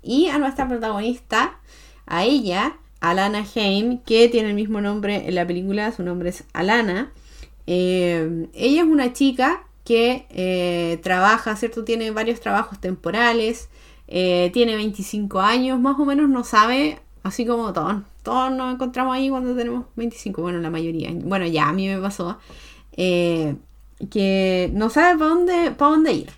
Y 0.01 0.27
a 0.27 0.37
nuestra 0.37 0.67
protagonista, 0.67 1.59
a 2.05 2.23
ella, 2.23 2.77
Alana 2.99 3.45
Haim, 3.55 3.99
que 3.99 4.27
tiene 4.29 4.49
el 4.49 4.55
mismo 4.55 4.81
nombre 4.81 5.27
en 5.27 5.35
la 5.35 5.45
película, 5.45 5.91
su 5.91 6.03
nombre 6.03 6.29
es 6.29 6.43
Alana. 6.53 7.11
Eh, 7.71 8.47
ella 8.55 8.81
es 8.81 8.87
una 8.87 9.13
chica 9.13 9.61
que 9.85 10.25
eh, 10.31 10.99
trabaja, 11.03 11.55
¿cierto? 11.55 11.83
Tiene 11.83 12.09
varios 12.09 12.39
trabajos 12.39 12.79
temporales, 12.79 13.69
eh, 14.07 14.49
tiene 14.53 14.75
25 14.75 15.39
años, 15.39 15.79
más 15.79 15.99
o 15.99 16.05
menos 16.05 16.29
no 16.29 16.43
sabe, 16.43 16.99
así 17.21 17.45
como 17.45 17.71
todos, 17.71 17.97
todos 18.23 18.51
nos 18.51 18.73
encontramos 18.73 19.15
ahí 19.15 19.29
cuando 19.29 19.55
tenemos 19.55 19.85
25, 19.97 20.41
bueno, 20.41 20.57
la 20.57 20.71
mayoría, 20.71 21.11
bueno, 21.13 21.45
ya 21.45 21.69
a 21.69 21.73
mí 21.73 21.87
me 21.87 21.99
pasó, 21.99 22.39
que 22.97 24.71
no 24.73 24.89
sabe 24.89 25.19
para 25.19 25.29
dónde, 25.29 25.69
para 25.69 25.91
dónde 25.91 26.13
ir. 26.13 26.31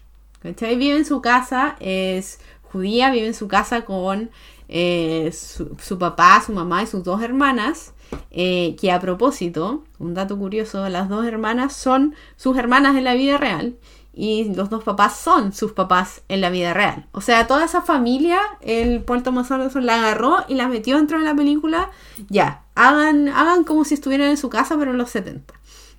Vive 0.43 0.97
en 0.97 1.05
su 1.05 1.21
casa, 1.21 1.77
es 1.79 2.41
judía, 2.63 3.09
vive 3.09 3.27
en 3.27 3.33
su 3.33 3.47
casa 3.47 3.85
con 3.85 4.31
su 4.67 5.97
papá, 5.97 6.43
su 6.45 6.51
mamá 6.51 6.83
y 6.83 6.87
sus 6.87 7.05
dos 7.05 7.21
hermanas. 7.21 7.93
Eh, 8.31 8.75
que 8.79 8.91
a 8.91 8.99
propósito, 8.99 9.83
un 9.99 10.13
dato 10.13 10.37
curioso, 10.37 10.87
las 10.89 11.09
dos 11.09 11.25
hermanas 11.25 11.73
son 11.73 12.15
sus 12.37 12.57
hermanas 12.57 12.95
en 12.95 13.03
la 13.03 13.13
vida 13.13 13.37
real 13.37 13.75
y 14.13 14.53
los 14.53 14.69
dos 14.69 14.83
papás 14.83 15.17
son 15.17 15.53
sus 15.53 15.71
papás 15.71 16.21
en 16.27 16.41
la 16.41 16.49
vida 16.49 16.73
real. 16.73 17.07
O 17.11 17.21
sea, 17.21 17.47
toda 17.47 17.65
esa 17.65 17.81
familia, 17.81 18.39
el 18.61 19.01
Paul 19.03 19.23
Thomas 19.23 19.51
Anderson 19.51 19.85
la 19.85 19.95
agarró 19.95 20.37
y 20.47 20.55
la 20.55 20.67
metió 20.67 20.97
dentro 20.97 21.17
de 21.19 21.25
la 21.25 21.35
película. 21.35 21.91
Ya, 22.29 22.63
hagan, 22.75 23.29
hagan 23.29 23.63
como 23.63 23.85
si 23.85 23.93
estuvieran 23.93 24.29
en 24.29 24.37
su 24.37 24.49
casa, 24.49 24.77
pero 24.77 24.91
en 24.91 24.97
los 24.97 25.09
70. 25.09 25.53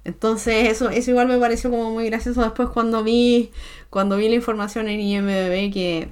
Entonces, 0.04 0.68
eso, 0.68 0.90
eso 0.90 1.10
igual 1.10 1.28
me 1.28 1.38
pareció 1.38 1.70
como 1.70 1.90
muy 1.90 2.06
gracioso 2.06 2.42
después 2.42 2.68
cuando 2.68 3.02
vi, 3.02 3.50
cuando 3.88 4.16
vi 4.16 4.28
la 4.28 4.34
información 4.34 4.88
en 4.88 5.00
IMDb 5.00 5.72
que, 5.72 6.08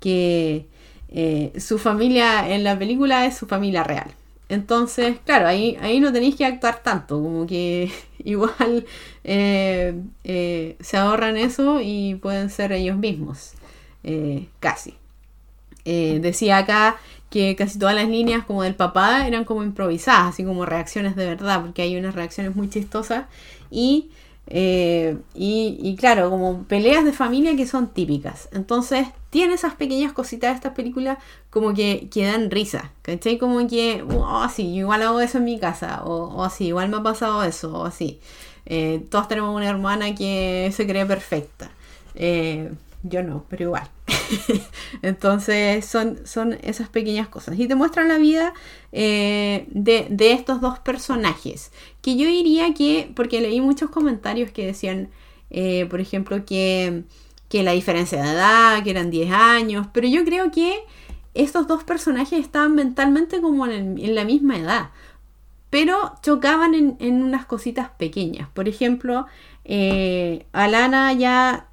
que 0.00 0.66
eh, 1.08 1.52
su 1.60 1.78
familia 1.78 2.48
en 2.48 2.64
la 2.64 2.78
película 2.78 3.26
es 3.26 3.36
su 3.36 3.46
familia 3.46 3.84
real. 3.84 4.10
Entonces, 4.48 5.18
claro, 5.24 5.48
ahí, 5.48 5.76
ahí 5.80 5.98
no 5.98 6.12
tenéis 6.12 6.36
que 6.36 6.44
actuar 6.44 6.82
tanto, 6.82 7.20
como 7.20 7.46
que 7.46 7.90
igual 8.24 8.86
eh, 9.24 10.00
eh, 10.24 10.76
se 10.80 10.96
ahorran 10.96 11.36
eso 11.36 11.80
y 11.82 12.14
pueden 12.16 12.50
ser 12.50 12.72
ellos 12.72 12.96
mismos, 12.96 13.54
eh, 14.04 14.48
casi. 14.60 14.94
decía 15.84 16.58
acá 16.58 16.96
que 17.30 17.56
casi 17.56 17.78
todas 17.78 17.94
las 17.94 18.08
líneas 18.08 18.44
como 18.44 18.62
del 18.62 18.76
papá 18.76 19.26
eran 19.26 19.44
como 19.44 19.64
improvisadas, 19.64 20.34
así 20.34 20.44
como 20.44 20.64
reacciones 20.64 21.16
de 21.16 21.26
verdad, 21.26 21.60
porque 21.62 21.82
hay 21.82 21.96
unas 21.96 22.14
reacciones 22.14 22.54
muy 22.54 22.70
chistosas 22.70 23.26
y 23.70 24.10
eh, 24.48 25.18
y, 25.34 25.96
claro, 25.98 26.30
como 26.30 26.64
peleas 26.64 27.04
de 27.04 27.12
familia 27.12 27.56
que 27.56 27.66
son 27.66 27.88
típicas. 27.88 28.48
Entonces, 28.52 29.08
tiene 29.30 29.54
esas 29.54 29.74
pequeñas 29.74 30.12
cositas 30.12 30.50
de 30.50 30.56
estas 30.56 30.72
películas 30.74 31.18
como 31.50 31.74
que, 31.74 32.08
que 32.10 32.26
dan 32.26 32.50
risa. 32.50 32.92
¿Cachai? 33.02 33.38
Como 33.38 33.66
que, 33.66 34.04
oh, 34.08 34.48
sí, 34.48 34.66
igual 34.76 35.02
hago 35.02 35.20
eso 35.20 35.38
en 35.38 35.44
mi 35.44 35.58
casa. 35.58 36.02
O, 36.04 36.44
así, 36.44 36.66
igual 36.66 36.88
me 36.88 36.98
ha 36.98 37.02
pasado 37.02 37.42
eso. 37.44 37.72
O 37.80 37.84
así. 37.84 38.20
Eh, 38.66 39.04
todos 39.10 39.28
tenemos 39.28 39.54
una 39.54 39.68
hermana 39.68 40.14
que 40.14 40.70
se 40.74 40.86
cree 40.86 41.06
perfecta. 41.06 41.70
Eh, 42.14 42.70
yo 43.08 43.22
no, 43.22 43.44
pero 43.48 43.64
igual. 43.64 43.88
Entonces 45.02 45.84
son, 45.84 46.26
son 46.26 46.58
esas 46.62 46.88
pequeñas 46.88 47.28
cosas. 47.28 47.58
Y 47.58 47.68
te 47.68 47.74
muestran 47.74 48.08
la 48.08 48.18
vida 48.18 48.52
eh, 48.92 49.66
de, 49.70 50.32
estos 50.32 50.60
dos 50.60 50.78
personajes. 50.78 51.72
Que 52.02 52.16
yo 52.16 52.26
diría 52.26 52.74
que, 52.74 53.10
porque 53.14 53.40
leí 53.40 53.60
muchos 53.60 53.90
comentarios 53.90 54.50
que 54.50 54.66
decían, 54.66 55.08
eh, 55.50 55.86
por 55.88 56.00
ejemplo, 56.00 56.44
que, 56.44 57.04
que 57.48 57.62
la 57.62 57.72
diferencia 57.72 58.22
de 58.22 58.30
edad, 58.30 58.82
que 58.82 58.90
eran 58.90 59.10
10 59.10 59.32
años, 59.32 59.86
pero 59.92 60.08
yo 60.08 60.24
creo 60.24 60.50
que 60.50 60.80
estos 61.34 61.66
dos 61.66 61.84
personajes 61.84 62.40
estaban 62.40 62.74
mentalmente 62.74 63.40
como 63.40 63.66
en, 63.66 64.14
la 64.14 64.24
misma 64.24 64.56
edad, 64.56 64.90
pero 65.70 66.14
chocaban 66.22 66.96
en, 66.98 67.22
unas 67.22 67.44
cositas 67.44 67.90
pequeñas. 67.90 68.48
Por 68.54 68.68
ejemplo, 68.68 69.26
eh, 69.64 70.46
Alana 70.52 71.12
ya, 71.12 71.68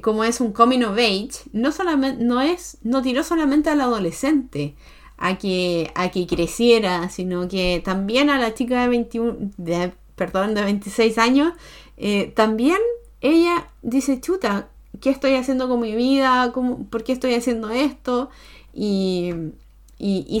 como 0.00 0.24
es 0.24 0.40
un 0.40 0.52
coming 0.52 0.82
of 0.82 0.98
age, 0.98 1.32
no, 1.52 1.72
solamente, 1.72 2.24
no, 2.24 2.40
es, 2.40 2.78
no 2.82 3.02
tiró 3.02 3.22
solamente 3.24 3.70
al 3.70 3.80
adolescente 3.80 4.74
a 5.18 5.38
que, 5.38 5.90
a 5.94 6.10
que 6.10 6.26
creciera, 6.26 7.08
sino 7.10 7.48
que 7.48 7.80
también 7.84 8.30
a 8.30 8.38
la 8.38 8.54
chica 8.54 8.82
de 8.82 8.88
21, 8.88 9.36
de, 9.56 9.92
perdón, 10.16 10.54
de 10.54 10.62
26 10.62 11.18
años, 11.18 11.52
eh, 11.96 12.32
también 12.34 12.78
ella 13.20 13.68
dice, 13.82 14.20
chuta, 14.20 14.68
¿qué 15.00 15.10
estoy 15.10 15.34
haciendo 15.34 15.68
con 15.68 15.80
mi 15.80 15.94
vida? 15.94 16.52
¿Por 16.52 17.04
qué 17.04 17.12
estoy 17.12 17.34
haciendo 17.34 17.70
esto? 17.70 18.30
Y, 18.74 19.32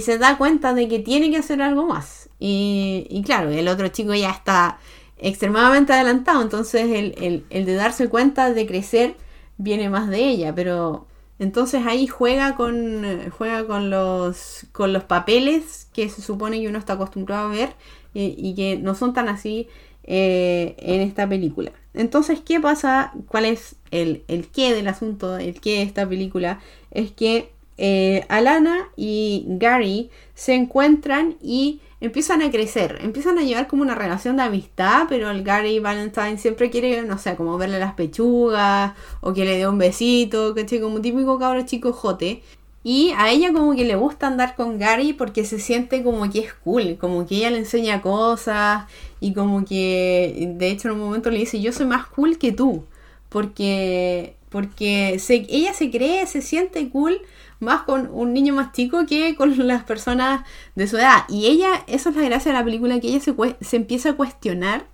se 0.00 0.18
da 0.18 0.36
cuenta 0.36 0.74
de 0.74 0.88
que 0.88 0.98
tiene 0.98 1.30
que 1.30 1.36
hacer 1.36 1.62
algo 1.62 1.86
más. 1.86 2.28
Y, 2.40 3.22
claro, 3.24 3.50
el 3.50 3.68
otro 3.68 3.88
chico 3.88 4.14
ya 4.14 4.30
está 4.30 4.78
extremadamente 5.18 5.92
adelantado, 5.92 6.42
entonces 6.42 7.14
el, 7.16 7.44
de 7.48 7.74
darse 7.74 8.08
cuenta 8.08 8.52
de 8.52 8.66
crecer 8.66 9.14
viene 9.58 9.90
más 9.90 10.08
de 10.08 10.28
ella, 10.28 10.54
pero 10.54 11.06
entonces 11.38 11.86
ahí 11.86 12.06
juega 12.06 12.54
con, 12.56 13.30
juega 13.30 13.66
con, 13.66 13.90
los, 13.90 14.66
con 14.72 14.92
los 14.92 15.04
papeles 15.04 15.88
que 15.92 16.08
se 16.08 16.22
supone 16.22 16.60
que 16.60 16.68
uno 16.68 16.78
está 16.78 16.94
acostumbrado 16.94 17.48
a 17.48 17.52
ver 17.52 17.74
y 18.14 18.54
que 18.54 18.76
no 18.76 18.94
son 18.94 19.14
tan 19.14 19.28
así 19.28 19.68
eh, 20.04 20.74
en 20.78 21.00
esta 21.00 21.28
película. 21.28 21.72
Entonces, 21.94 22.40
¿qué 22.40 22.58
pasa? 22.60 23.12
¿Cuál 23.28 23.44
es 23.44 23.76
el, 23.90 24.24
el 24.26 24.48
qué 24.48 24.74
del 24.74 24.88
asunto? 24.88 25.36
El 25.36 25.60
qué 25.60 25.76
de 25.76 25.82
esta 25.82 26.08
película 26.08 26.60
es 26.90 27.12
que 27.12 27.52
eh, 27.78 28.24
Alana 28.28 28.88
y 28.96 29.44
Gary 29.46 30.10
se 30.34 30.54
encuentran 30.54 31.36
y 31.40 31.80
empiezan 32.02 32.42
a 32.42 32.50
crecer, 32.50 32.98
empiezan 33.00 33.38
a 33.38 33.42
llevar 33.42 33.68
como 33.68 33.82
una 33.82 33.94
relación 33.94 34.36
de 34.36 34.42
amistad, 34.42 35.06
pero 35.08 35.30
el 35.30 35.44
Gary 35.44 35.78
Valentine 35.78 36.36
siempre 36.36 36.68
quiere, 36.68 37.02
no 37.02 37.16
sé, 37.16 37.36
como 37.36 37.56
verle 37.58 37.78
las 37.78 37.94
pechugas 37.94 38.94
o 39.20 39.32
que 39.32 39.44
le 39.44 39.56
dé 39.56 39.68
un 39.68 39.78
besito, 39.78 40.52
que 40.52 40.80
como 40.80 40.96
un 40.96 41.02
típico 41.02 41.38
cabro 41.38 41.62
chico 41.64 41.92
jote. 41.92 42.42
Y 42.82 43.12
a 43.16 43.30
ella 43.30 43.52
como 43.52 43.76
que 43.76 43.84
le 43.84 43.94
gusta 43.94 44.26
andar 44.26 44.56
con 44.56 44.78
Gary 44.78 45.12
porque 45.12 45.44
se 45.44 45.60
siente 45.60 46.02
como 46.02 46.28
que 46.28 46.40
es 46.40 46.54
cool, 46.54 46.98
como 46.98 47.24
que 47.24 47.36
ella 47.36 47.50
le 47.50 47.58
enseña 47.58 48.02
cosas 48.02 48.86
y 49.20 49.32
como 49.32 49.64
que 49.64 50.52
de 50.56 50.68
hecho 50.70 50.88
en 50.88 50.94
un 50.94 51.00
momento 51.00 51.30
le 51.30 51.38
dice 51.38 51.60
yo 51.60 51.72
soy 51.72 51.86
más 51.86 52.06
cool 52.08 52.38
que 52.38 52.50
tú 52.50 52.84
porque 53.28 54.34
porque 54.50 55.20
ella 55.28 55.72
se 55.72 55.90
cree, 55.92 56.26
se 56.26 56.42
siente 56.42 56.90
cool 56.90 57.20
más 57.62 57.82
con 57.82 58.10
un 58.12 58.32
niño 58.32 58.54
más 58.54 58.72
chico 58.72 59.06
que 59.06 59.34
con 59.36 59.56
las 59.66 59.84
personas 59.84 60.42
de 60.74 60.86
su 60.86 60.96
edad. 60.96 61.24
Y 61.28 61.46
ella, 61.46 61.84
eso 61.86 62.10
es 62.10 62.16
la 62.16 62.22
gracia 62.22 62.52
de 62.52 62.58
la 62.58 62.64
película, 62.64 63.00
que 63.00 63.08
ella 63.08 63.20
se, 63.20 63.34
se 63.60 63.76
empieza 63.76 64.10
a 64.10 64.14
cuestionar 64.14 64.86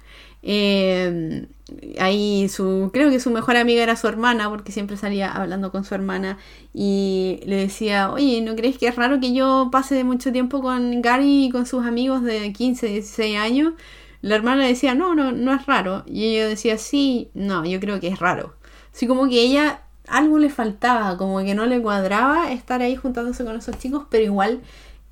eh, 0.43 1.47
ahí 1.99 2.49
su, 2.49 2.91
creo 2.93 3.11
que 3.11 3.21
su 3.21 3.31
mejor 3.31 3.57
amiga 3.57 3.83
era 3.83 3.97
su 3.97 4.07
hermana, 4.09 4.49
porque 4.49 4.73
siempre 4.73 4.97
salía 4.97 5.31
hablando 5.33 5.73
con 5.73 5.85
su 5.85 5.95
hermana 5.95 6.39
y 6.73 7.41
le 7.45 7.57
decía, 7.57 8.11
oye, 8.11 8.41
¿no 8.41 8.55
crees 8.57 8.79
que 8.79 8.89
es 8.89 8.97
raro 8.97 9.21
que 9.21 9.33
yo 9.35 9.69
pase 9.73 10.05
mucho 10.05 10.33
tiempo 10.33 10.63
con 10.63 11.03
Gary 11.03 11.47
y 11.47 11.51
con 11.51 11.67
sus 11.67 11.85
amigos 11.85 12.23
de 12.23 12.53
15, 12.53 12.87
16 12.87 13.39
años? 13.39 13.75
La 14.21 14.37
hermana 14.37 14.67
decía, 14.67 14.95
no, 14.95 15.15
no, 15.15 15.33
no 15.33 15.53
es 15.55 15.67
raro. 15.67 16.05
Y 16.07 16.25
ella 16.27 16.49
decía, 16.49 16.79
sí, 16.79 17.31
no, 17.35 17.65
yo 17.65 17.79
creo 17.81 18.01
que 18.01 18.09
es 18.09 18.19
raro. 18.19 18.57
Así 18.93 19.07
como 19.07 19.29
que 19.29 19.41
ella 19.41 19.83
algo 20.11 20.39
le 20.39 20.51
faltaba, 20.51 21.17
como 21.17 21.39
que 21.41 21.55
no 21.55 21.67
le 21.67 21.81
cuadraba 21.81 22.53
estar 22.53 22.83
ahí 22.83 22.97
juntándose 22.97 23.45
con 23.45 23.57
esos 23.57 23.79
chicos, 23.79 24.05
pero 24.11 24.25
igual 24.25 24.61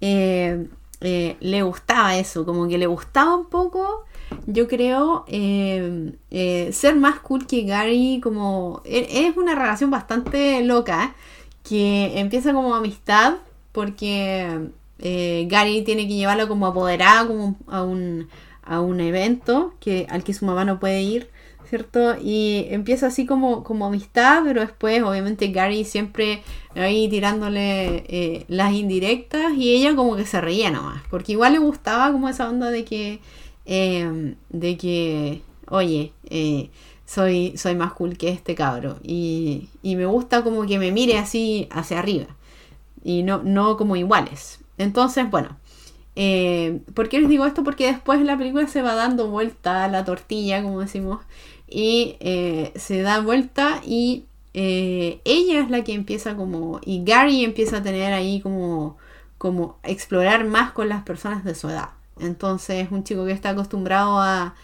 eh, 0.01 0.67
eh, 1.01 1.37
le 1.41 1.63
gustaba 1.63 2.17
eso, 2.17 2.45
como 2.45 2.69
que 2.69 2.79
le 2.79 2.87
gustaba 2.87 3.37
un 3.37 3.47
poco 3.47 4.05
yo 4.47 4.67
creo 4.67 5.25
eh, 5.29 6.71
ser 6.73 6.97
más 6.97 7.21
cool 7.21 7.47
que 7.47 7.63
Gary, 7.63 8.21
como 8.23 8.83
e, 8.85 9.27
es 9.27 9.37
una 9.37 9.55
relación 9.55 9.91
bastante 9.91 10.63
loca, 10.65 11.15
que 11.63 12.19
empieza 12.19 12.53
como 12.53 12.75
amistad, 12.75 13.35
porque 13.73 14.71
Gary 14.99 15.83
tiene 15.83 16.09
que 16.09 16.15
llevarlo 16.15 16.49
como 16.49 16.67
apoderada 16.67 17.27
como 17.27 17.57
a, 17.69 17.83
un, 17.83 18.29
a 18.63 18.81
un 18.81 19.01
evento 19.01 19.75
que, 19.81 20.07
al 20.11 20.25
que 20.25 20.35
su 20.35 20.45
mamá 20.45 20.65
no 20.65 20.81
puede 20.81 21.03
ir, 21.03 21.31
¿cierto? 21.69 22.17
Y 22.21 22.67
empieza 22.71 23.09
así 23.09 23.27
como, 23.27 23.65
como 23.65 23.87
amistad, 23.87 24.43
pero 24.45 24.61
después 24.61 25.03
obviamente 25.03 25.49
Gary 25.49 25.85
siempre 25.85 26.43
ahí 26.75 27.09
tirándole 27.09 28.45
las 28.49 28.73
indirectas 28.73 29.55
y 29.57 29.75
ella 29.75 29.95
como 29.97 30.17
que 30.17 30.27
se 30.27 30.41
reía 30.41 30.71
nomás, 30.71 31.03
porque 31.11 31.33
igual 31.33 31.55
le 31.55 31.59
gustaba 31.59 32.13
como 32.13 32.29
esa 32.29 32.49
onda 32.49 32.71
de 32.71 32.85
que 32.85 33.21
Em, 33.67 34.37
de 34.49 34.77
que, 34.77 35.43
oye, 35.69 36.13
eh, 36.31 36.71
soy, 37.05 37.57
soy 37.59 37.75
más 37.75 37.93
cool 37.95 38.17
que 38.17 38.29
este 38.31 38.55
cabro. 38.55 38.99
Y, 39.03 39.69
me 39.83 40.07
gusta 40.07 40.43
como 40.45 40.67
que 40.67 40.79
me 40.79 40.93
mire 40.93 41.19
así 41.19 41.69
hacia 41.71 41.99
arriba. 41.99 42.27
Y 43.05 43.23
no, 43.25 43.43
no 43.43 43.77
como 43.77 43.97
iguales. 43.97 44.61
Entonces, 44.79 45.29
bueno. 45.31 45.59
Eh, 46.19 46.81
¿Por 46.95 47.09
qué 47.11 47.21
les 47.21 47.29
digo 47.29 47.45
esto? 47.45 47.63
Porque 47.63 47.87
después 47.87 48.21
la 48.23 48.39
película 48.39 48.67
se 48.69 48.83
va 48.83 48.95
dando 48.95 49.29
vuelta 49.29 49.85
a 49.85 49.89
la 49.89 50.05
tortilla, 50.05 50.63
como 50.63 50.81
decimos. 50.81 51.21
Y 51.69 52.17
eh, 52.21 52.73
se 52.77 53.03
da 53.03 53.21
vuelta 53.21 53.81
y 53.85 54.25
ella 54.55 55.61
es 55.61 55.71
la 55.71 55.85
que 55.85 55.93
empieza 55.93 56.35
como... 56.37 56.81
Y 56.85 57.05
Gary 57.05 57.45
empieza 57.45 57.79
a 57.79 57.83
tener 57.83 58.13
ahí 58.13 58.41
como... 58.41 58.97
Como 59.39 59.79
explorar 59.83 60.47
más 60.47 60.73
con 60.73 60.89
las 60.89 61.03
personas 61.03 61.45
de 61.45 61.55
su 61.55 61.69
edad. 61.69 61.91
Entonces, 62.19 62.89
un 62.91 63.05
chico 63.05 63.27
que 63.27 63.33
está 63.33 63.51
acostumbrado 63.51 64.19
a, 64.21 64.55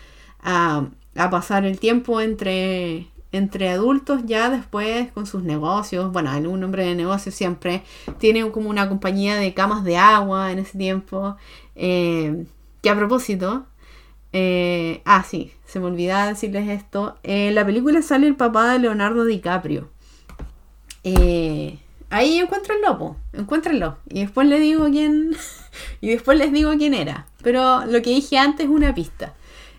pasar 1.30 1.64
el 1.64 1.78
tiempo 1.78 2.20
entre, 2.20 3.08
entre 3.32 3.68
adultos 3.68 4.22
ya 4.24 4.50
después 4.50 5.12
con 5.12 5.26
sus 5.26 5.42
negocios. 5.42 6.12
Bueno, 6.12 6.30
un 6.50 6.64
hombre 6.64 6.84
de 6.86 6.94
negocios 6.94 7.34
siempre 7.34 7.82
tiene 8.18 8.50
como 8.50 8.70
una 8.70 8.88
compañía 8.88 9.36
de 9.36 9.54
camas 9.54 9.84
de 9.84 9.96
agua 9.98 10.52
en 10.52 10.60
ese 10.60 10.78
tiempo. 10.78 11.36
Eh, 11.76 12.46
que 12.80 12.90
a 12.90 12.96
propósito, 12.96 13.66
eh, 14.32 15.02
ah, 15.04 15.24
sí, 15.28 15.52
se 15.66 15.80
me 15.80 15.86
olvidaba 15.86 16.26
decirles 16.26 16.68
esto. 16.68 17.16
En 17.22 17.54
la 17.54 17.64
película 17.64 18.02
sale 18.02 18.26
el 18.26 18.36
papá 18.36 18.72
de 18.72 18.78
Leonardo 18.78 19.24
DiCaprio. 19.24 19.90
Eh, 21.04 21.78
ahí 22.10 22.38
encuentro 22.38 22.74
el 22.74 22.82
lopo, 22.82 23.16
encuéntrenlo. 23.32 23.98
Y 24.08 24.20
después 24.20 24.46
le 24.48 24.58
digo 24.58 24.86
quién. 24.90 25.36
y 26.00 26.10
después 26.10 26.38
les 26.38 26.52
digo 26.52 26.72
quién 26.78 26.94
era. 26.94 27.26
Pero 27.42 27.84
lo 27.86 28.02
que 28.02 28.10
dije 28.10 28.38
antes 28.38 28.66
es 28.66 28.72
una 28.72 28.94
pista. 28.94 29.34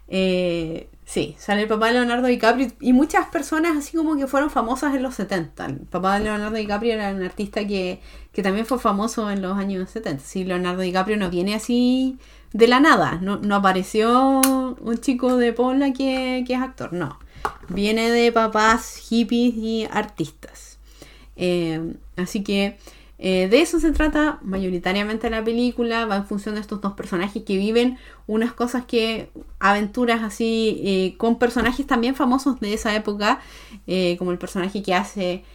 Eh, 0.07 0.89
sí, 1.05 1.35
sale 1.37 1.63
el 1.63 1.67
papá 1.67 1.87
de 1.87 1.93
Leonardo 1.93 2.27
DiCaprio 2.27 2.71
y 2.79 2.93
muchas 2.93 3.27
personas 3.27 3.77
así 3.77 3.95
como 3.97 4.15
que 4.15 4.27
fueron 4.27 4.49
famosas 4.49 4.95
en 4.95 5.03
los 5.03 5.15
70. 5.15 5.65
El 5.65 5.75
papá 5.79 6.17
de 6.17 6.25
Leonardo 6.25 6.55
DiCaprio 6.55 6.93
era 6.93 7.11
un 7.11 7.23
artista 7.23 7.65
que, 7.65 8.01
también 8.41 8.65
fue 8.65 8.79
famoso 8.79 9.29
en 9.29 9.41
los 9.41 9.57
años 9.57 9.89
70. 9.89 10.23
Sí, 10.23 10.43
Leonardo 10.43 10.81
DiCaprio 10.81 11.17
no 11.17 11.29
viene 11.29 11.55
así 11.55 12.17
de 12.51 12.67
la 12.67 12.79
nada. 12.79 13.19
No, 13.21 13.39
apareció 13.55 14.41
un 14.41 14.97
chico 14.99 15.37
de 15.37 15.53
Pola 15.53 15.93
que, 15.93 16.43
que, 16.47 16.53
es 16.53 16.61
actor, 16.61 16.93
no. 16.93 17.19
Viene 17.69 18.09
de 18.09 18.31
papás 18.31 18.97
hippies 18.97 19.55
y 19.55 19.87
artistas. 19.91 20.79
Eh, 21.35 21.95
así 22.15 22.43
que 22.43 22.77
eh, 23.25 23.47
de 23.47 23.62
eso 23.62 23.79
se 23.79 23.93
trata 23.93 24.38
mayoritariamente 24.41 25.29
la 25.29 25.41
película, 25.41 26.05
va 26.05 26.17
en 26.17 26.25
función 26.25 26.55
de 26.55 26.62
estos 26.62 26.81
dos 26.81 26.91
personajes 26.91 27.41
que 27.43 27.55
viven 27.55 27.97
unas 28.27 28.51
cosas 28.51 28.83
que, 28.83 29.29
aventuras 29.59 30.23
así, 30.23 30.81
eh, 30.83 31.15
con 31.17 31.39
personajes 31.39 31.88
también 31.88 32.15
famosos 32.15 32.59
de 32.59 32.73
esa 32.73 32.93
época, 32.93 33.39
eh, 33.88 34.17
como 34.19 34.33
el 34.33 34.38
personaje 34.38 34.83
que 34.83 34.93
hace 34.93 35.45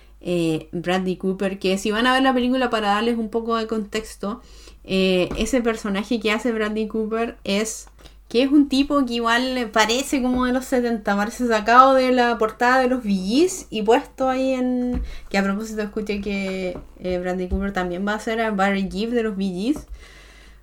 Bradley 0.73 1.17
Cooper, 1.17 1.59
que 1.59 1.77
si 1.77 1.91
van 1.91 2.07
a 2.07 2.15
ver 2.15 2.23
la 2.23 2.33
película 2.33 2.71
para 2.71 2.89
darles 2.89 3.19
un 3.19 3.29
poco 3.29 3.55
de 3.57 3.67
contexto, 3.67 4.41
ese 4.85 5.61
personaje 5.61 6.21
que 6.21 6.33
hace 6.33 6.53
Bradley 6.53 6.89
Cooper 6.89 7.37
es 7.45 7.89
que 8.29 8.43
es 8.43 8.53
un 8.53 8.69
tipo 8.69 9.05
que 9.07 9.15
igual 9.15 9.71
parece 9.73 10.21
como 10.23 10.45
de 10.45 10.53
los 10.53 10.67
70, 10.67 11.17
parece 11.17 11.49
sacado 11.49 11.95
de 11.95 12.13
la 12.13 12.37
portada 12.37 12.79
de 12.79 12.89
los 12.89 13.03
VGs 13.03 13.69
y 13.71 13.83
puesto 13.83 14.29
ahí 14.29 14.53
en... 14.53 15.03
Que 15.31 15.39
a 15.39 15.43
propósito 15.43 15.81
escuché 15.81 16.21
que 16.21 16.79
eh, 16.99 17.19
Brandy 17.19 17.49
Cooper 17.49 17.73
también 17.73 18.07
va 18.07 18.15
a 18.15 18.21
ser 18.21 18.41
a 18.43 18.51
Barry 18.51 18.89
Gibb 18.91 19.13
de 19.13 19.23
los 19.23 19.35
VGs. 19.35 19.87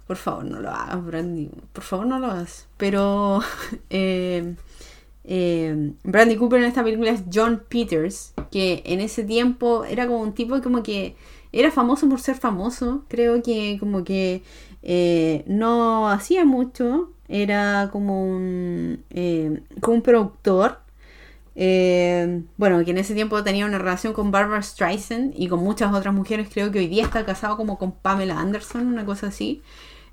Por 0.06 0.18
favor, 0.18 0.46
no 0.46 0.60
lo 0.60 0.70
hagas, 0.70 1.04
Brandy. 1.04 1.50
Por 1.74 1.84
favor, 1.84 2.06
no 2.06 2.20
lo 2.20 2.28
hagas. 2.28 2.68
Pero 2.78 3.42
eh, 3.90 4.56
eh, 5.24 5.94
Brandy 6.04 6.36
Cooper 6.36 6.60
en 6.60 6.68
esta 6.68 6.84
película 6.84 7.10
es 7.10 7.24
John 7.34 7.64
Peters, 7.68 8.36
que 8.52 8.84
en 8.86 9.00
ese 9.02 9.24
tiempo 9.24 9.86
era 9.86 10.06
como 10.06 10.22
un 10.22 10.34
tipo 10.34 10.62
como 10.62 10.84
que 10.84 11.16
era 11.52 11.72
famoso 11.72 12.08
por 12.08 12.22
ser 12.22 12.36
famoso. 12.36 13.06
Creo 13.08 13.42
que 13.42 13.78
como 13.80 14.04
que 14.04 14.44
no 15.48 16.10
hacía 16.10 16.46
mucho, 16.46 17.15
era 17.28 17.90
como 17.92 18.24
un, 18.26 19.04
eh, 19.10 19.62
como 19.82 19.98
un 19.98 20.02
productor 20.04 20.80
Eh, 21.58 22.44
bueno, 22.58 22.84
que 22.84 22.92
en 22.92 22.98
ese 22.98 23.16
tiempo 23.16 23.42
tenía 23.44 23.66
una 23.66 23.78
relación 23.80 24.14
con 24.14 24.30
Barbara 24.32 24.62
Streisand 24.62 25.34
y 25.38 25.48
con 25.48 25.60
muchas 25.64 25.94
otras 25.94 26.14
mujeres. 26.14 26.50
Creo 26.54 26.72
que 26.72 26.80
hoy 26.80 26.88
día 26.88 27.04
está 27.04 27.26
casado 27.26 27.58
como 27.58 27.78
con 27.78 27.94
Pamela 27.94 28.40
Anderson, 28.40 28.88
una 28.88 29.06
cosa 29.06 29.28
así. 29.28 29.62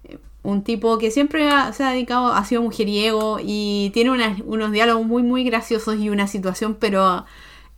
Eh, 0.04 0.18
un 0.42 0.62
tipo 0.64 0.98
que 0.98 1.10
siempre 1.10 1.48
se 1.72 1.84
ha 1.84 1.90
dedicado, 1.90 2.32
ha 2.32 2.44
sido 2.44 2.62
mujeriego 2.62 3.38
y 3.42 3.90
tiene 3.94 4.10
unos 4.44 4.72
diálogos 4.72 5.06
muy, 5.06 5.22
muy 5.22 5.44
graciosos 5.44 5.98
y 5.98 6.10
una 6.10 6.26
situación, 6.28 6.76
pero 6.80 7.24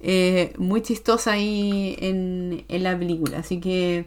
eh, 0.01 0.53
muy 0.59 0.83
chistosa 0.83 1.33
ahí 1.33 1.97
en, 2.01 2.64
la 2.68 2.99
película. 2.99 3.38
Así 3.38 3.61
que 3.61 4.07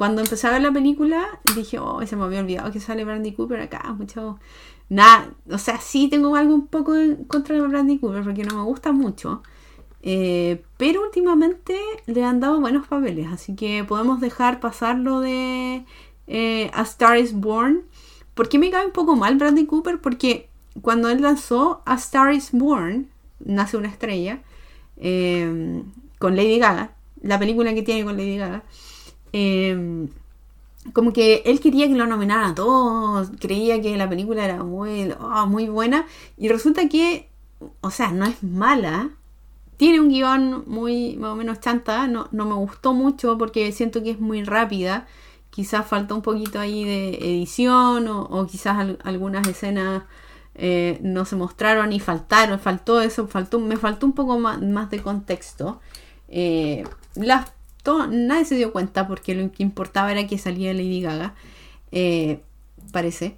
cuando 0.00 0.22
empecé 0.22 0.46
a 0.46 0.52
ver 0.52 0.62
la 0.62 0.72
película, 0.72 1.28
dije, 1.54 1.78
oh, 1.78 2.00
se 2.06 2.16
me 2.16 2.24
había 2.24 2.40
olvidado 2.40 2.72
que 2.72 2.80
sale 2.80 3.04
Brandy 3.04 3.32
Cooper 3.32 3.60
acá, 3.60 3.92
mucho 3.92 4.38
nada, 4.88 5.28
o 5.50 5.58
sea, 5.58 5.78
sí 5.78 6.08
tengo 6.08 6.34
algo 6.36 6.54
un 6.54 6.68
poco 6.68 6.96
en 6.96 7.24
contra 7.24 7.54
de 7.54 7.60
Bradley 7.60 7.98
Cooper 7.98 8.24
porque 8.24 8.44
no 8.44 8.56
me 8.56 8.62
gusta 8.62 8.92
mucho. 8.92 9.42
Eh, 10.02 10.62
pero 10.78 11.02
últimamente 11.02 11.78
le 12.06 12.24
han 12.24 12.40
dado 12.40 12.58
buenos 12.60 12.86
papeles, 12.88 13.26
así 13.30 13.54
que 13.54 13.84
podemos 13.84 14.22
dejar 14.22 14.58
pasar 14.58 14.96
lo 14.96 15.20
de 15.20 15.84
eh, 16.26 16.70
A 16.72 16.80
Star 16.80 17.18
is 17.18 17.34
Born. 17.34 17.82
¿Por 18.32 18.48
qué 18.48 18.58
me 18.58 18.70
cae 18.70 18.86
un 18.86 18.92
poco 18.92 19.16
mal 19.16 19.36
Bradley 19.36 19.66
Cooper? 19.66 20.00
Porque 20.00 20.48
cuando 20.80 21.10
él 21.10 21.20
lanzó 21.20 21.82
A 21.84 21.96
Star 21.96 22.32
is 22.32 22.52
Born, 22.52 23.10
nace 23.38 23.76
una 23.76 23.88
estrella, 23.88 24.40
eh, 24.96 25.82
con 26.18 26.36
Lady 26.36 26.58
Gaga, 26.58 26.94
la 27.20 27.38
película 27.38 27.74
que 27.74 27.82
tiene 27.82 28.02
con 28.02 28.16
Lady 28.16 28.38
Gaga, 28.38 28.64
como 30.92 31.12
que 31.12 31.42
él 31.44 31.60
quería 31.60 31.86
que 31.88 31.94
lo 31.94 32.06
nominaran 32.06 32.52
a 32.52 32.54
todos, 32.54 33.30
creía 33.38 33.80
que 33.80 33.96
la 33.96 34.08
película 34.08 34.44
era 34.44 34.62
muy, 34.62 35.12
oh, 35.20 35.46
muy 35.46 35.68
buena 35.68 36.06
y 36.36 36.48
resulta 36.48 36.88
que, 36.88 37.28
o 37.80 37.90
sea, 37.90 38.12
no 38.12 38.24
es 38.24 38.42
mala, 38.42 39.10
tiene 39.76 40.00
un 40.00 40.08
guion 40.08 40.64
muy 40.66 41.16
más 41.16 41.32
o 41.32 41.36
menos 41.36 41.60
chanta, 41.60 42.06
no, 42.06 42.28
no 42.32 42.46
me 42.46 42.54
gustó 42.54 42.92
mucho 42.92 43.38
porque 43.38 43.72
siento 43.72 44.02
que 44.02 44.10
es 44.10 44.20
muy 44.20 44.42
rápida, 44.42 45.06
quizás 45.50 45.86
falta 45.86 46.14
un 46.14 46.22
poquito 46.22 46.58
ahí 46.58 46.84
de 46.84 47.08
edición 47.36 48.08
o, 48.08 48.46
quizás 48.46 48.96
algunas 49.04 49.46
escenas 49.46 50.04
eh, 50.54 50.98
no 51.02 51.24
se 51.24 51.36
mostraron 51.36 51.92
y 51.92 52.00
faltaron, 52.00 52.58
faltó 52.58 53.00
eso, 53.00 53.26
faltó, 53.28 53.60
me 53.60 53.76
faltó 53.76 54.06
un 54.06 54.12
poco 54.12 54.38
más, 54.38 54.60
más 54.62 54.90
de 54.90 55.00
contexto. 55.02 55.80
Eh, 56.28 56.84
las 57.14 57.52
nadie 57.84 58.44
se 58.44 58.56
dio 58.56 58.72
cuenta 58.72 59.06
porque 59.06 59.34
lo 59.34 59.50
que 59.52 59.62
importaba 59.62 60.12
era 60.12 60.26
que 60.26 60.38
salía 60.38 60.72
Lady 60.74 61.00
Gaga, 61.00 61.34
eh, 61.92 62.40
parece. 62.92 63.36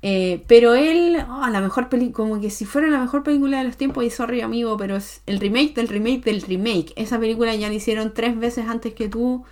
Eh, 0.00 0.44
pero 0.46 0.74
él, 0.74 1.16
oh, 1.28 1.48
la 1.48 1.60
mejor 1.60 1.88
como 2.12 2.40
que 2.40 2.50
si 2.50 2.64
fuera 2.64 2.86
la 2.88 3.00
mejor 3.00 3.24
película 3.24 3.58
de 3.58 3.64
los 3.64 3.76
tiempos, 3.76 4.04
y 4.04 4.10
sorry 4.10 4.42
amigo, 4.42 4.76
pero 4.76 4.96
es 4.96 5.22
el 5.26 5.40
remake 5.40 5.74
del 5.74 5.88
remake 5.88 6.24
del 6.24 6.42
remake. 6.42 6.92
Esa 6.96 7.18
película 7.18 7.54
ya 7.54 7.68
la 7.68 7.74
hicieron 7.74 8.14
tres 8.14 8.38
veces 8.38 8.66
antes 8.68 8.94
que 8.94 9.08
tú. 9.08 9.44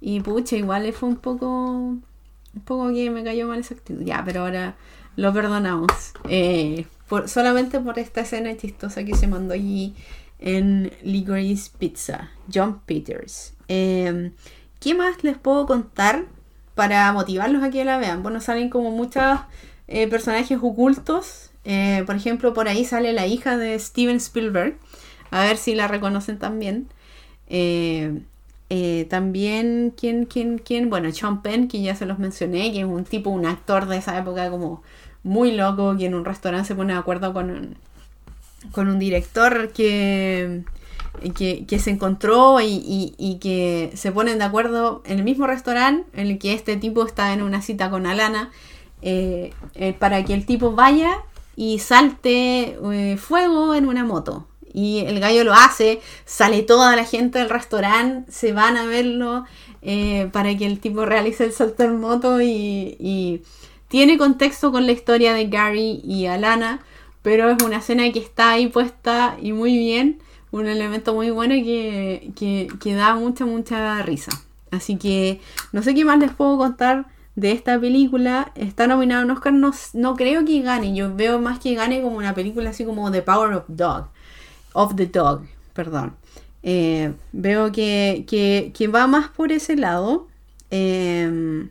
Y 0.00 0.20
pucha, 0.20 0.56
igual 0.56 0.92
fue 0.92 1.08
un 1.08 1.16
poco. 1.16 1.48
Un 2.54 2.60
poco 2.64 2.92
que 2.92 3.10
me 3.10 3.24
cayó 3.24 3.46
mal 3.46 3.60
esa 3.60 3.74
actitud. 3.74 4.02
Ya, 4.04 4.22
pero 4.24 4.40
ahora 4.42 4.76
lo 5.16 5.32
perdonamos. 5.32 5.90
Eh, 6.28 6.86
solamente 7.26 7.80
por 7.80 7.98
esta 7.98 8.22
escena 8.22 8.56
chistosa 8.56 9.04
que 9.04 9.14
se 9.14 9.26
mandó 9.28 9.54
allí 9.54 9.94
en 10.38 10.92
Licorice 11.02 11.70
Pizza. 11.78 12.30
John 12.52 12.80
Peters. 12.84 13.54
Em, 13.68 14.32
¿Qué 14.80 14.94
más 14.94 15.22
les 15.22 15.38
puedo 15.38 15.66
contar 15.66 16.24
para 16.74 17.12
motivarlos 17.12 17.62
a 17.62 17.70
que 17.70 17.84
la 17.84 17.98
vean? 17.98 18.22
Bueno, 18.22 18.40
salen 18.40 18.68
como 18.68 18.90
muchos 18.90 19.40
eh, 19.88 20.08
personajes 20.08 20.58
ocultos. 20.60 21.50
Eh, 21.64 22.02
por 22.06 22.16
ejemplo, 22.16 22.52
por 22.52 22.68
ahí 22.68 22.84
sale 22.84 23.12
la 23.12 23.26
hija 23.26 23.56
de 23.56 23.78
Steven 23.78 24.16
Spielberg. 24.16 24.76
A 25.30 25.42
ver 25.44 25.56
si 25.56 25.74
la 25.74 25.88
reconocen 25.88 26.38
también. 26.38 26.88
Eh, 27.48 28.22
también, 29.10 29.92
¿quién, 29.96 30.24
quién, 30.24 30.58
quién? 30.58 30.90
Bueno, 30.90 31.12
Sean 31.12 31.42
Penn, 31.42 31.68
que 31.68 31.82
ya 31.82 31.94
se 31.94 32.06
los 32.06 32.18
mencioné, 32.18 32.72
que 32.72 32.80
es 32.80 32.84
un 32.86 33.04
tipo, 33.04 33.30
un 33.30 33.46
actor 33.46 33.86
de 33.86 33.98
esa 33.98 34.18
época 34.18 34.50
como 34.50 34.82
muy 35.22 35.52
loco, 35.52 35.96
que 35.96 36.06
en 36.06 36.14
un 36.14 36.24
restaurante 36.24 36.68
se 36.68 36.74
pone 36.74 36.94
de 36.94 36.98
acuerdo 36.98 37.32
con, 37.32 37.76
con 38.72 38.88
un 38.88 38.98
director 38.98 39.72
que 39.72 40.64
que, 41.34 41.78
se 41.78 41.90
encontró 41.90 42.58
y, 42.60 43.38
que 43.40 43.92
se 43.94 44.12
ponen 44.12 44.38
de 44.38 44.44
acuerdo 44.44 45.02
en 45.04 45.18
el 45.18 45.24
mismo 45.24 45.46
restaurante 45.46 46.08
en 46.14 46.28
el 46.28 46.38
que 46.38 46.54
este 46.54 46.76
tipo 46.76 47.04
está 47.06 47.32
en 47.32 47.42
una 47.42 47.62
cita 47.62 47.90
con 47.90 48.06
Alana 48.06 48.50
eh, 49.02 49.52
eh, 49.74 49.94
para 49.98 50.24
que 50.24 50.34
el 50.34 50.46
tipo 50.46 50.72
vaya 50.72 51.18
y 51.54 51.78
salte 51.78 52.78
eh, 52.92 53.16
fuego 53.16 53.74
en 53.74 53.86
una 53.86 54.04
moto. 54.04 54.46
Y 54.74 55.00
el 55.00 55.20
gallo 55.20 55.44
lo 55.44 55.52
hace, 55.52 56.00
sale 56.24 56.62
toda 56.62 56.96
la 56.96 57.04
gente 57.04 57.38
del 57.38 57.50
restaurante, 57.50 58.32
se 58.32 58.54
van 58.54 58.78
a 58.78 58.86
verlo 58.86 59.44
para 60.32 60.56
que 60.56 60.64
el 60.64 60.78
tipo 60.78 61.04
realice 61.04 61.44
el 61.44 61.52
salto 61.52 61.82
en 61.82 62.00
moto 62.00 62.40
y, 62.40 62.96
y 63.00 63.42
tiene 63.88 64.16
contexto 64.16 64.72
con 64.72 64.86
la 64.86 64.92
historia 64.92 65.34
de 65.34 65.48
Gary 65.48 66.00
y 66.04 66.26
Alana, 66.26 66.80
pero 67.20 67.50
es 67.50 67.62
una 67.62 67.78
escena 67.78 68.10
que 68.12 68.20
está 68.20 68.52
ahí 68.52 68.68
puesta 68.68 69.36
y 69.42 69.52
muy 69.52 69.76
bien 69.76 70.22
un 70.52 70.66
elemento 70.68 71.14
muy 71.14 71.30
bueno 71.30 71.54
que, 71.54 72.30
que, 72.78 72.94
da 72.94 73.14
mucha, 73.16 73.44
mucha 73.46 74.00
risa. 74.02 74.30
Así 74.70 74.96
que 74.96 75.40
no 75.72 75.82
sé 75.82 75.94
qué 75.94 76.04
más 76.04 76.18
les 76.18 76.30
puedo 76.30 76.58
contar 76.58 77.06
de 77.34 77.52
esta 77.52 77.80
película. 77.80 78.52
Está 78.54 78.86
nominado 78.86 79.22
a 79.22 79.24
un 79.24 79.30
Oscar, 79.32 79.52
no, 79.54 79.72
no, 79.94 80.14
creo 80.14 80.44
que 80.44 80.60
gane. 80.60 80.94
Yo 80.94 81.14
veo 81.14 81.40
más 81.40 81.58
que 81.58 81.74
gane 81.74 82.02
como 82.02 82.18
una 82.18 82.34
película 82.34 82.70
así 82.70 82.84
como 82.84 83.10
The 83.10 83.22
Power 83.22 83.54
of 83.54 83.64
Dog. 83.68 84.08
Of 84.74 84.94
the 84.94 85.06
Dog, 85.06 85.42
perdón. 85.72 86.14
Eh, 86.62 87.12
veo 87.32 87.72
que, 87.72 88.24
que, 88.26 88.88
va 88.88 89.06
más 89.06 89.28
por 89.28 89.52
ese 89.52 89.76
lado. 89.76 90.28
Em, 90.70 91.70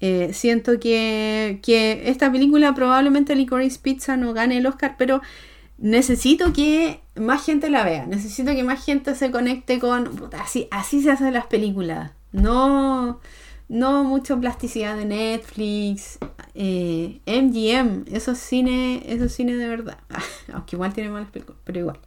eh, 0.00 0.30
siento 0.32 0.80
que, 0.80 1.60
que 1.62 2.02
esta 2.10 2.30
película 2.32 2.74
probablemente 2.74 3.36
Licorice 3.36 3.78
Pizza 3.80 4.16
no 4.16 4.32
gane 4.32 4.58
el 4.58 4.66
Oscar, 4.66 4.96
pero 4.98 5.22
necesito 5.82 6.52
que 6.52 7.00
más 7.16 7.44
gente 7.44 7.68
la 7.68 7.84
vea, 7.84 8.06
necesito 8.06 8.52
que 8.52 8.62
más 8.62 8.82
gente 8.84 9.16
se 9.16 9.32
conecte 9.32 9.80
con... 9.80 10.30
así, 10.38 10.68
así 10.70 11.02
se 11.02 11.10
hacen 11.10 11.34
las 11.34 11.46
películas, 11.46 12.12
no, 12.30 13.20
no 13.68 14.04
mucha 14.04 14.36
plasticidad 14.38 14.96
de 14.96 15.04
Netflix, 15.04 16.18
eh, 16.54 17.18
MGM, 17.26 18.04
eso 18.14 18.30
es 18.30 18.38
cine, 18.38 19.02
eso 19.06 19.24
es 19.24 19.34
cine 19.34 19.56
de 19.56 19.66
verdad, 19.66 19.98
aunque 20.54 20.76
igual 20.76 20.94
tiene 20.94 21.10
malas 21.10 21.30
películas, 21.30 21.60
pero 21.64 21.80
igual. 21.80 21.98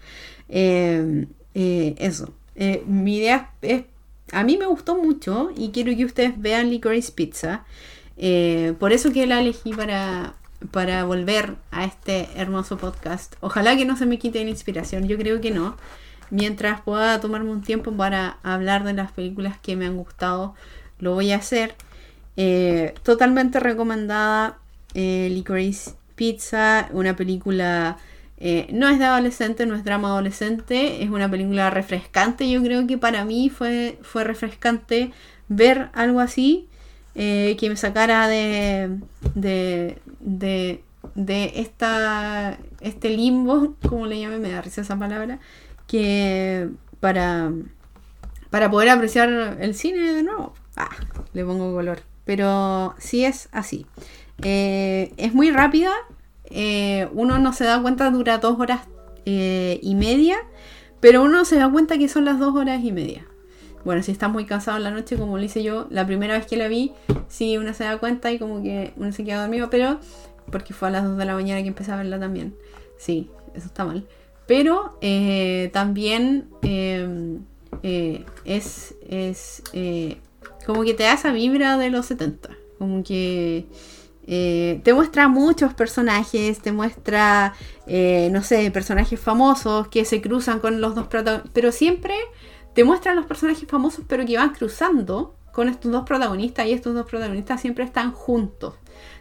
Eh, 0.47 1.27
eh, 1.53 1.95
eso, 1.97 2.33
mi 2.87 3.17
idea 3.17 3.51
es, 3.61 3.83
a 4.31 4.45
mí 4.45 4.57
me 4.57 4.67
gustó 4.67 4.95
mucho 4.95 5.51
y 5.55 5.71
quiero 5.71 5.93
que 5.97 6.05
ustedes 6.05 6.39
vean 6.39 6.69
Licorice 6.69 7.11
Pizza, 7.11 7.65
por 8.79 8.93
eso 8.93 9.11
que 9.11 9.27
la 9.27 9.41
elegí 9.41 9.73
para, 9.73 10.35
para 10.71 11.03
volver 11.03 11.55
a 11.71 11.85
este 11.85 12.29
hermoso 12.35 12.77
podcast. 12.77 13.35
Ojalá 13.41 13.75
que 13.75 13.85
no 13.85 13.97
se 13.97 14.05
me 14.05 14.19
quite 14.19 14.43
la 14.43 14.49
inspiración, 14.49 15.07
yo 15.07 15.17
creo 15.17 15.41
que 15.41 15.51
no. 15.51 15.77
Mientras 16.29 16.81
pueda 16.81 17.19
tomarme 17.19 17.51
un 17.51 17.61
tiempo 17.61 17.91
para 17.91 18.37
hablar 18.43 18.83
de 18.83 18.93
las 18.93 19.11
películas 19.11 19.57
que 19.59 19.75
me 19.75 19.85
han 19.85 19.97
gustado, 19.97 20.55
lo 20.99 21.13
voy 21.13 21.31
a 21.31 21.37
hacer. 21.37 21.75
Eh, 22.37 22.93
totalmente 23.03 23.59
recomendada 23.59 24.57
eh, 24.93 25.29
Licorice 25.31 25.91
Pizza, 26.15 26.89
una 26.91 27.15
película... 27.15 27.97
Eh, 28.37 28.67
no 28.73 28.89
es 28.89 28.99
de 28.99 29.05
adolescente, 29.05 29.65
no 29.65 29.75
es 29.75 29.85
drama 29.85 30.09
adolescente, 30.09 31.01
es 31.03 31.09
una 31.09 31.31
película 31.31 31.69
refrescante. 31.69 32.49
Yo 32.49 32.61
creo 32.61 32.85
que 32.85 32.97
para 32.97 33.23
mí 33.23 33.49
fue, 33.49 33.97
fue 34.01 34.25
refrescante 34.25 35.11
ver 35.47 35.89
algo 35.93 36.19
así. 36.19 36.67
Eh, 37.17 37.55
que 37.57 37.69
me 37.69 37.77
sacara 37.77 38.27
de, 38.27 38.99
de, 39.35 39.99
de, 40.25 40.83
esta, 41.55 42.57
este 42.81 43.09
limbo, 43.09 43.75
como 43.87 44.07
le 44.07 44.19
llame, 44.19 44.39
me 44.39 44.51
da 44.51 44.61
risa 44.61 44.81
esa 44.81 44.97
palabra, 44.97 45.39
que 45.87 46.69
para, 46.99 47.51
para 48.49 48.69
poder 48.69 48.89
apreciar 48.89 49.57
el 49.59 49.75
cine 49.75 50.13
de 50.13 50.23
nuevo, 50.23 50.53
ah, 50.75 50.89
le 51.33 51.45
pongo 51.45 51.73
color. 51.73 51.99
Pero 52.25 52.95
sí 52.97 53.23
es 53.23 53.49
así. 53.51 53.85
Eh, 54.41 55.13
es 55.17 55.33
muy 55.33 55.51
rápida, 55.51 55.91
eh, 56.45 57.07
uno 57.13 57.39
no 57.39 57.53
se 57.53 57.63
da 57.63 57.81
cuenta, 57.81 58.09
dura 58.09 58.39
dos 58.39 58.59
horas 58.59 58.81
y 59.27 59.95
media, 59.95 60.37
pero 60.99 61.23
uno 61.23 61.45
se 61.45 61.55
da 61.55 61.67
cuenta 61.71 61.97
que 61.97 62.07
son 62.07 62.25
las 62.25 62.37
dos 62.37 62.55
horas 62.55 62.83
y 62.83 62.91
media. 62.91 63.25
Bueno, 63.85 64.01
si 64.01 64.11
estás 64.11 64.31
muy 64.31 64.45
cansado 64.45 64.77
en 64.77 64.83
la 64.83 64.89
noche, 64.89 65.15
como 65.15 65.37
lo 65.37 65.43
hice 65.43 65.61
yo, 65.61 65.85
la 65.91 66.07
primera 66.07 66.33
vez 66.33 66.47
que 66.47 66.57
la 66.57 66.67
vi, 66.67 66.91
sí, 67.27 67.55
uno 67.57 67.71
se 67.75 67.83
da 67.83 67.99
cuenta 67.99 68.31
y 68.31 68.39
como 68.39 68.63
que 68.63 68.93
uno 68.97 69.11
se 69.11 69.23
queda 69.23 69.41
dormido, 69.41 69.69
pero 69.69 69.99
porque 70.51 70.73
fue 70.73 70.87
a 70.87 70.91
las 70.91 71.03
2 71.03 71.17
de 71.17 71.25
la 71.25 71.35
mañana 71.35 71.61
que 71.61 71.67
empecé 71.67 71.91
a 71.91 71.95
verla 71.95 72.19
también. 72.19 72.55
Sí, 72.97 73.29
eso 73.53 73.67
está 73.67 73.85
mal. 73.85 74.07
Pero 74.47 74.97
eh, 75.01 75.69
también 75.71 76.49
em, 76.63 77.41
eh, 77.83 78.25
es, 78.43 78.95
es 79.07 79.61
eh, 79.73 80.17
como 80.65 80.83
que 80.83 80.95
te 80.95 81.03
da 81.03 81.13
esa 81.13 81.31
vibra 81.31 81.77
de 81.77 81.91
los 81.91 82.07
70. 82.07 82.49
Como 82.79 83.03
que 83.03 83.67
te 84.25 84.93
muestra 84.95 85.27
muchos 85.27 85.75
personajes, 85.75 86.57
te 86.57 86.71
muestra, 86.71 87.53
no 87.85 88.41
sé, 88.41 88.71
personajes 88.71 89.19
famosos 89.19 89.87
que 89.89 90.03
se 90.05 90.19
cruzan 90.19 90.59
con 90.59 90.81
los 90.81 90.95
dos 90.95 91.05
protagonistas, 91.05 91.51
pero 91.53 91.71
siempre 91.71 92.15
te 92.75 92.83
muestran 92.83 93.15
los 93.15 93.25
personajes 93.25 93.67
famosos, 93.67 94.03
pero 94.07 94.25
que 94.25 94.37
van 94.37 94.49
cruzando 94.49 95.33
con 95.53 95.69
estos 95.69 95.89
dos 95.91 96.03
protagonistas 96.03 96.67
y 96.67 96.73
estos 96.73 96.93
dos 96.93 97.07
protagonistas 97.07 97.61
siempre 97.61 97.85
están 97.85 98.11
juntos, 98.11 98.73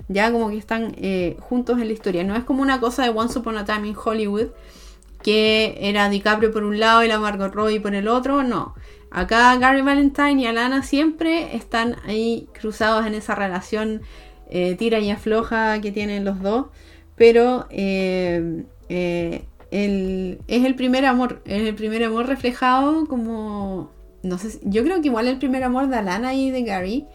ya 0.09 0.33
como 0.33 0.51
que 0.51 0.59
están 0.59 0.93
eh, 0.99 1.37
juntos 1.38 1.81
en 1.81 1.87
la 1.87 1.93
historia. 1.93 2.25
No 2.25 2.35
es 2.35 2.43
como 2.43 2.62
una 2.62 2.81
cosa 2.81 3.05
de 3.05 3.11
Once 3.11 3.38
Upon 3.38 3.57
a 3.57 3.64
Time 3.64 3.87
in 3.87 3.97
Hollywood, 3.97 4.49
que 5.23 5.79
era 5.81 6.09
DiCaprio 6.09 6.51
por 6.51 6.64
un 6.64 6.81
lado 6.81 7.05
y 7.05 7.09
la 7.09 7.21
Margot 7.21 7.55
Robbie 7.55 7.79
por 7.79 7.95
el 7.95 8.09
otro, 8.09 8.43
no. 8.43 8.75
Acá 9.12 9.57
Gary 9.57 9.83
Valentine 9.83 10.43
y 10.43 10.47
Alana 10.47 10.83
siempre 10.83 11.55
están 11.55 11.95
ahí 12.05 12.49
cruzados 12.61 13.07
en 13.07 13.14
esa 13.14 13.37
relación 13.37 14.03
eh, 14.51 14.75
tira 14.75 14.99
y 14.99 15.12
afloja 15.12 15.81
que 15.81 15.93
tienen 15.93 16.25
los 16.25 16.43
dos, 16.43 16.67
pero 17.14 17.69
eh, 17.71 18.64
eh, 19.77 20.39
es 20.47 20.65
el 20.65 20.75
primer 20.75 21.05
amor, 21.07 21.43
es 21.45 21.69
el 21.69 21.75
primer 21.75 22.05
amor 22.05 22.27
reflejado 22.27 23.07
como, 23.07 23.91
no 24.23 24.39
sé, 24.39 24.61
yo 24.63 24.85
creo 24.85 25.01
que 25.01 25.09
igual 25.09 25.27
el 25.27 25.39
primer 25.39 25.65
amor 25.65 25.89
de 25.89 25.97
Alana 25.97 26.35
y 26.35 26.51
de 26.51 26.63
Gary, 26.63 27.07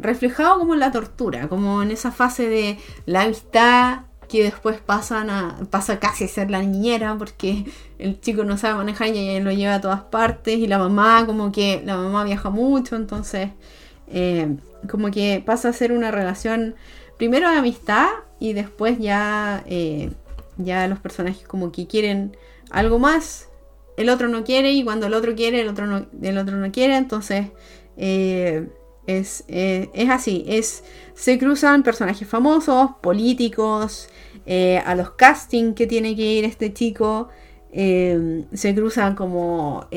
reflejado 0.00 0.58
como 0.58 0.74
en 0.74 0.80
la 0.80 0.90
tortura, 0.90 1.48
como 1.48 1.80
en 1.82 1.92
esa 1.92 2.10
fase 2.10 2.48
de 2.48 2.78
la 3.06 3.22
amistad 3.22 4.00
que 4.28 4.42
después 4.42 4.80
pasan 4.80 5.30
a, 5.30 5.56
pasa 5.70 6.00
casi 6.00 6.24
a 6.24 6.28
ser 6.28 6.50
la 6.50 6.60
niñera 6.60 7.14
porque 7.16 7.64
el 8.00 8.20
chico 8.20 8.42
no 8.42 8.56
sabe 8.58 8.74
manejar 8.74 9.08
y 9.08 9.18
ella 9.18 9.44
lo 9.44 9.52
lleva 9.52 9.76
a 9.76 9.80
todas 9.80 10.02
partes 10.02 10.58
y 10.58 10.66
la 10.66 10.78
mamá 10.78 11.26
como 11.26 11.52
que 11.52 11.80
la 11.84 11.96
mamá 11.96 12.24
viaja 12.24 12.50
mucho, 12.50 12.96
entonces 12.96 13.50
como 14.90 15.10
que 15.10 15.42
pasa 15.44 15.68
a 15.68 15.72
ser 15.72 15.92
una 15.92 16.10
relación 16.10 16.74
primero 17.16 17.50
de 17.50 17.56
amistad 17.56 18.08
y 18.38 18.52
después 18.52 18.98
ya, 18.98 19.62
eh, 19.66 20.10
ya 20.56 20.86
los 20.88 20.98
personajes 20.98 21.46
como 21.46 21.72
que 21.72 21.86
quieren 21.86 22.36
algo 22.70 22.98
más, 22.98 23.48
el 23.96 24.08
otro 24.08 24.28
no 24.28 24.44
quiere 24.44 24.72
y 24.72 24.84
cuando 24.84 25.06
el 25.06 25.14
otro 25.14 25.34
quiere, 25.34 25.60
el 25.60 25.68
otro 25.68 25.86
no, 25.86 26.06
el 26.22 26.38
otro 26.38 26.56
no 26.56 26.70
quiere, 26.72 26.96
entonces 26.96 27.48
eh, 27.96 28.68
es, 29.06 29.44
eh, 29.48 29.88
es, 29.94 30.10
así, 30.10 30.44
es, 30.46 30.84
se 31.14 31.38
cruzan 31.38 31.82
personajes 31.82 32.28
famosos, 32.28 32.90
políticos, 33.00 34.08
a 34.84 34.94
los 34.94 35.10
castings 35.10 35.74
que 35.74 35.88
tiene 35.88 36.14
que 36.14 36.22
ir 36.22 36.44
este 36.44 36.72
chico, 36.72 37.28
se 37.72 38.74
cruzan 38.76 39.16
como 39.16 39.88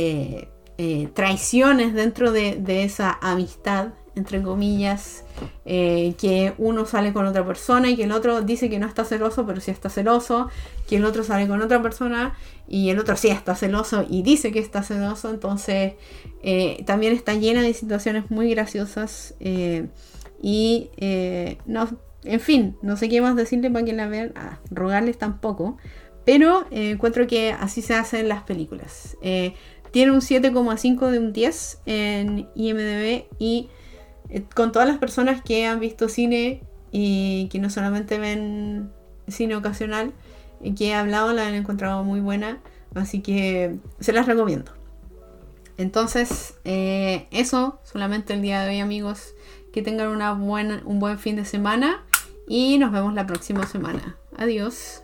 traiciones 1.13 1.93
dentro 1.93 2.31
de, 2.31 2.55
de 2.55 2.83
esa 2.83 3.19
amistad 3.21 3.89
entre 4.19 4.41
comillas, 4.41 5.23
eh, 5.65 6.13
que 6.19 6.53
uno 6.57 6.85
sale 6.85 7.13
con 7.13 7.25
otra 7.25 7.45
persona 7.45 7.89
y 7.89 7.95
que 7.95 8.03
el 8.03 8.11
otro 8.11 8.41
dice 8.41 8.69
que 8.69 8.77
no 8.77 8.85
está 8.85 9.05
celoso, 9.05 9.45
pero 9.45 9.61
sí 9.61 9.71
está 9.71 9.89
celoso, 9.89 10.49
que 10.87 10.97
el 10.97 11.05
otro 11.05 11.23
sale 11.23 11.47
con 11.47 11.61
otra 11.61 11.81
persona 11.81 12.35
y 12.67 12.89
el 12.89 12.99
otro 12.99 13.15
sí 13.15 13.29
está 13.29 13.55
celoso 13.55 14.05
y 14.07 14.21
dice 14.21 14.51
que 14.51 14.59
está 14.59 14.83
celoso, 14.83 15.29
entonces 15.29 15.93
eh, 16.43 16.83
también 16.85 17.13
está 17.13 17.33
llena 17.33 17.61
de 17.61 17.73
situaciones 17.73 18.29
muy 18.29 18.49
graciosas 18.51 19.35
eh, 19.39 19.87
y 20.41 20.89
no, 21.65 21.89
en 22.23 22.39
fin, 22.39 22.75
no 22.81 22.97
sé 22.97 23.07
qué 23.07 23.21
más 23.21 23.35
decirle 23.35 23.71
para 23.71 23.85
que 23.85 23.93
la 23.93 24.07
vean, 24.07 24.33
ah, 24.35 24.59
rogarles 24.69 25.17
tampoco, 25.17 25.77
pero 26.25 26.67
encuentro 26.71 27.25
que 27.25 27.53
así 27.53 27.81
se 27.81 27.95
hacen 27.95 28.27
las 28.27 28.43
películas. 28.43 29.17
tiene 29.91 30.11
un 30.11 30.21
7,5 30.21 31.09
de 31.09 31.19
un 31.19 31.31
10 31.31 31.81
en 31.85 32.49
IMDB 32.55 33.25
y 33.39 33.69
eh, 34.29 34.43
con 34.55 34.71
todas 34.71 34.87
las 34.87 34.97
personas 34.97 35.41
que 35.41 35.65
han 35.65 35.79
visto 35.79 36.09
cine 36.09 36.61
y 36.91 37.47
que 37.51 37.59
no 37.59 37.69
solamente 37.69 38.17
ven 38.17 38.91
cine 39.27 39.55
ocasional, 39.55 40.13
y 40.61 40.73
que 40.75 40.89
he 40.89 40.93
hablado, 40.93 41.33
la 41.33 41.47
han 41.47 41.53
encontrado 41.53 42.03
muy 42.03 42.19
buena, 42.19 42.59
así 42.95 43.21
que 43.21 43.77
se 43.99 44.11
las 44.11 44.25
recomiendo. 44.25 44.73
Entonces, 45.77 46.55
eh, 46.65 47.27
eso 47.31 47.79
solamente 47.83 48.33
el 48.33 48.41
día 48.41 48.61
de 48.61 48.69
hoy, 48.69 48.79
amigos. 48.79 49.33
Que 49.71 49.81
tengan 49.81 50.09
una 50.09 50.33
buena, 50.33 50.81
un 50.83 50.99
buen 50.99 51.19
fin 51.19 51.35
de 51.35 51.45
semana 51.45 52.03
y 52.47 52.79
nos 52.79 52.91
vemos 52.91 53.13
la 53.13 53.27
próxima 53.27 53.65
semana. 53.67 54.17
Adiós. 54.35 55.03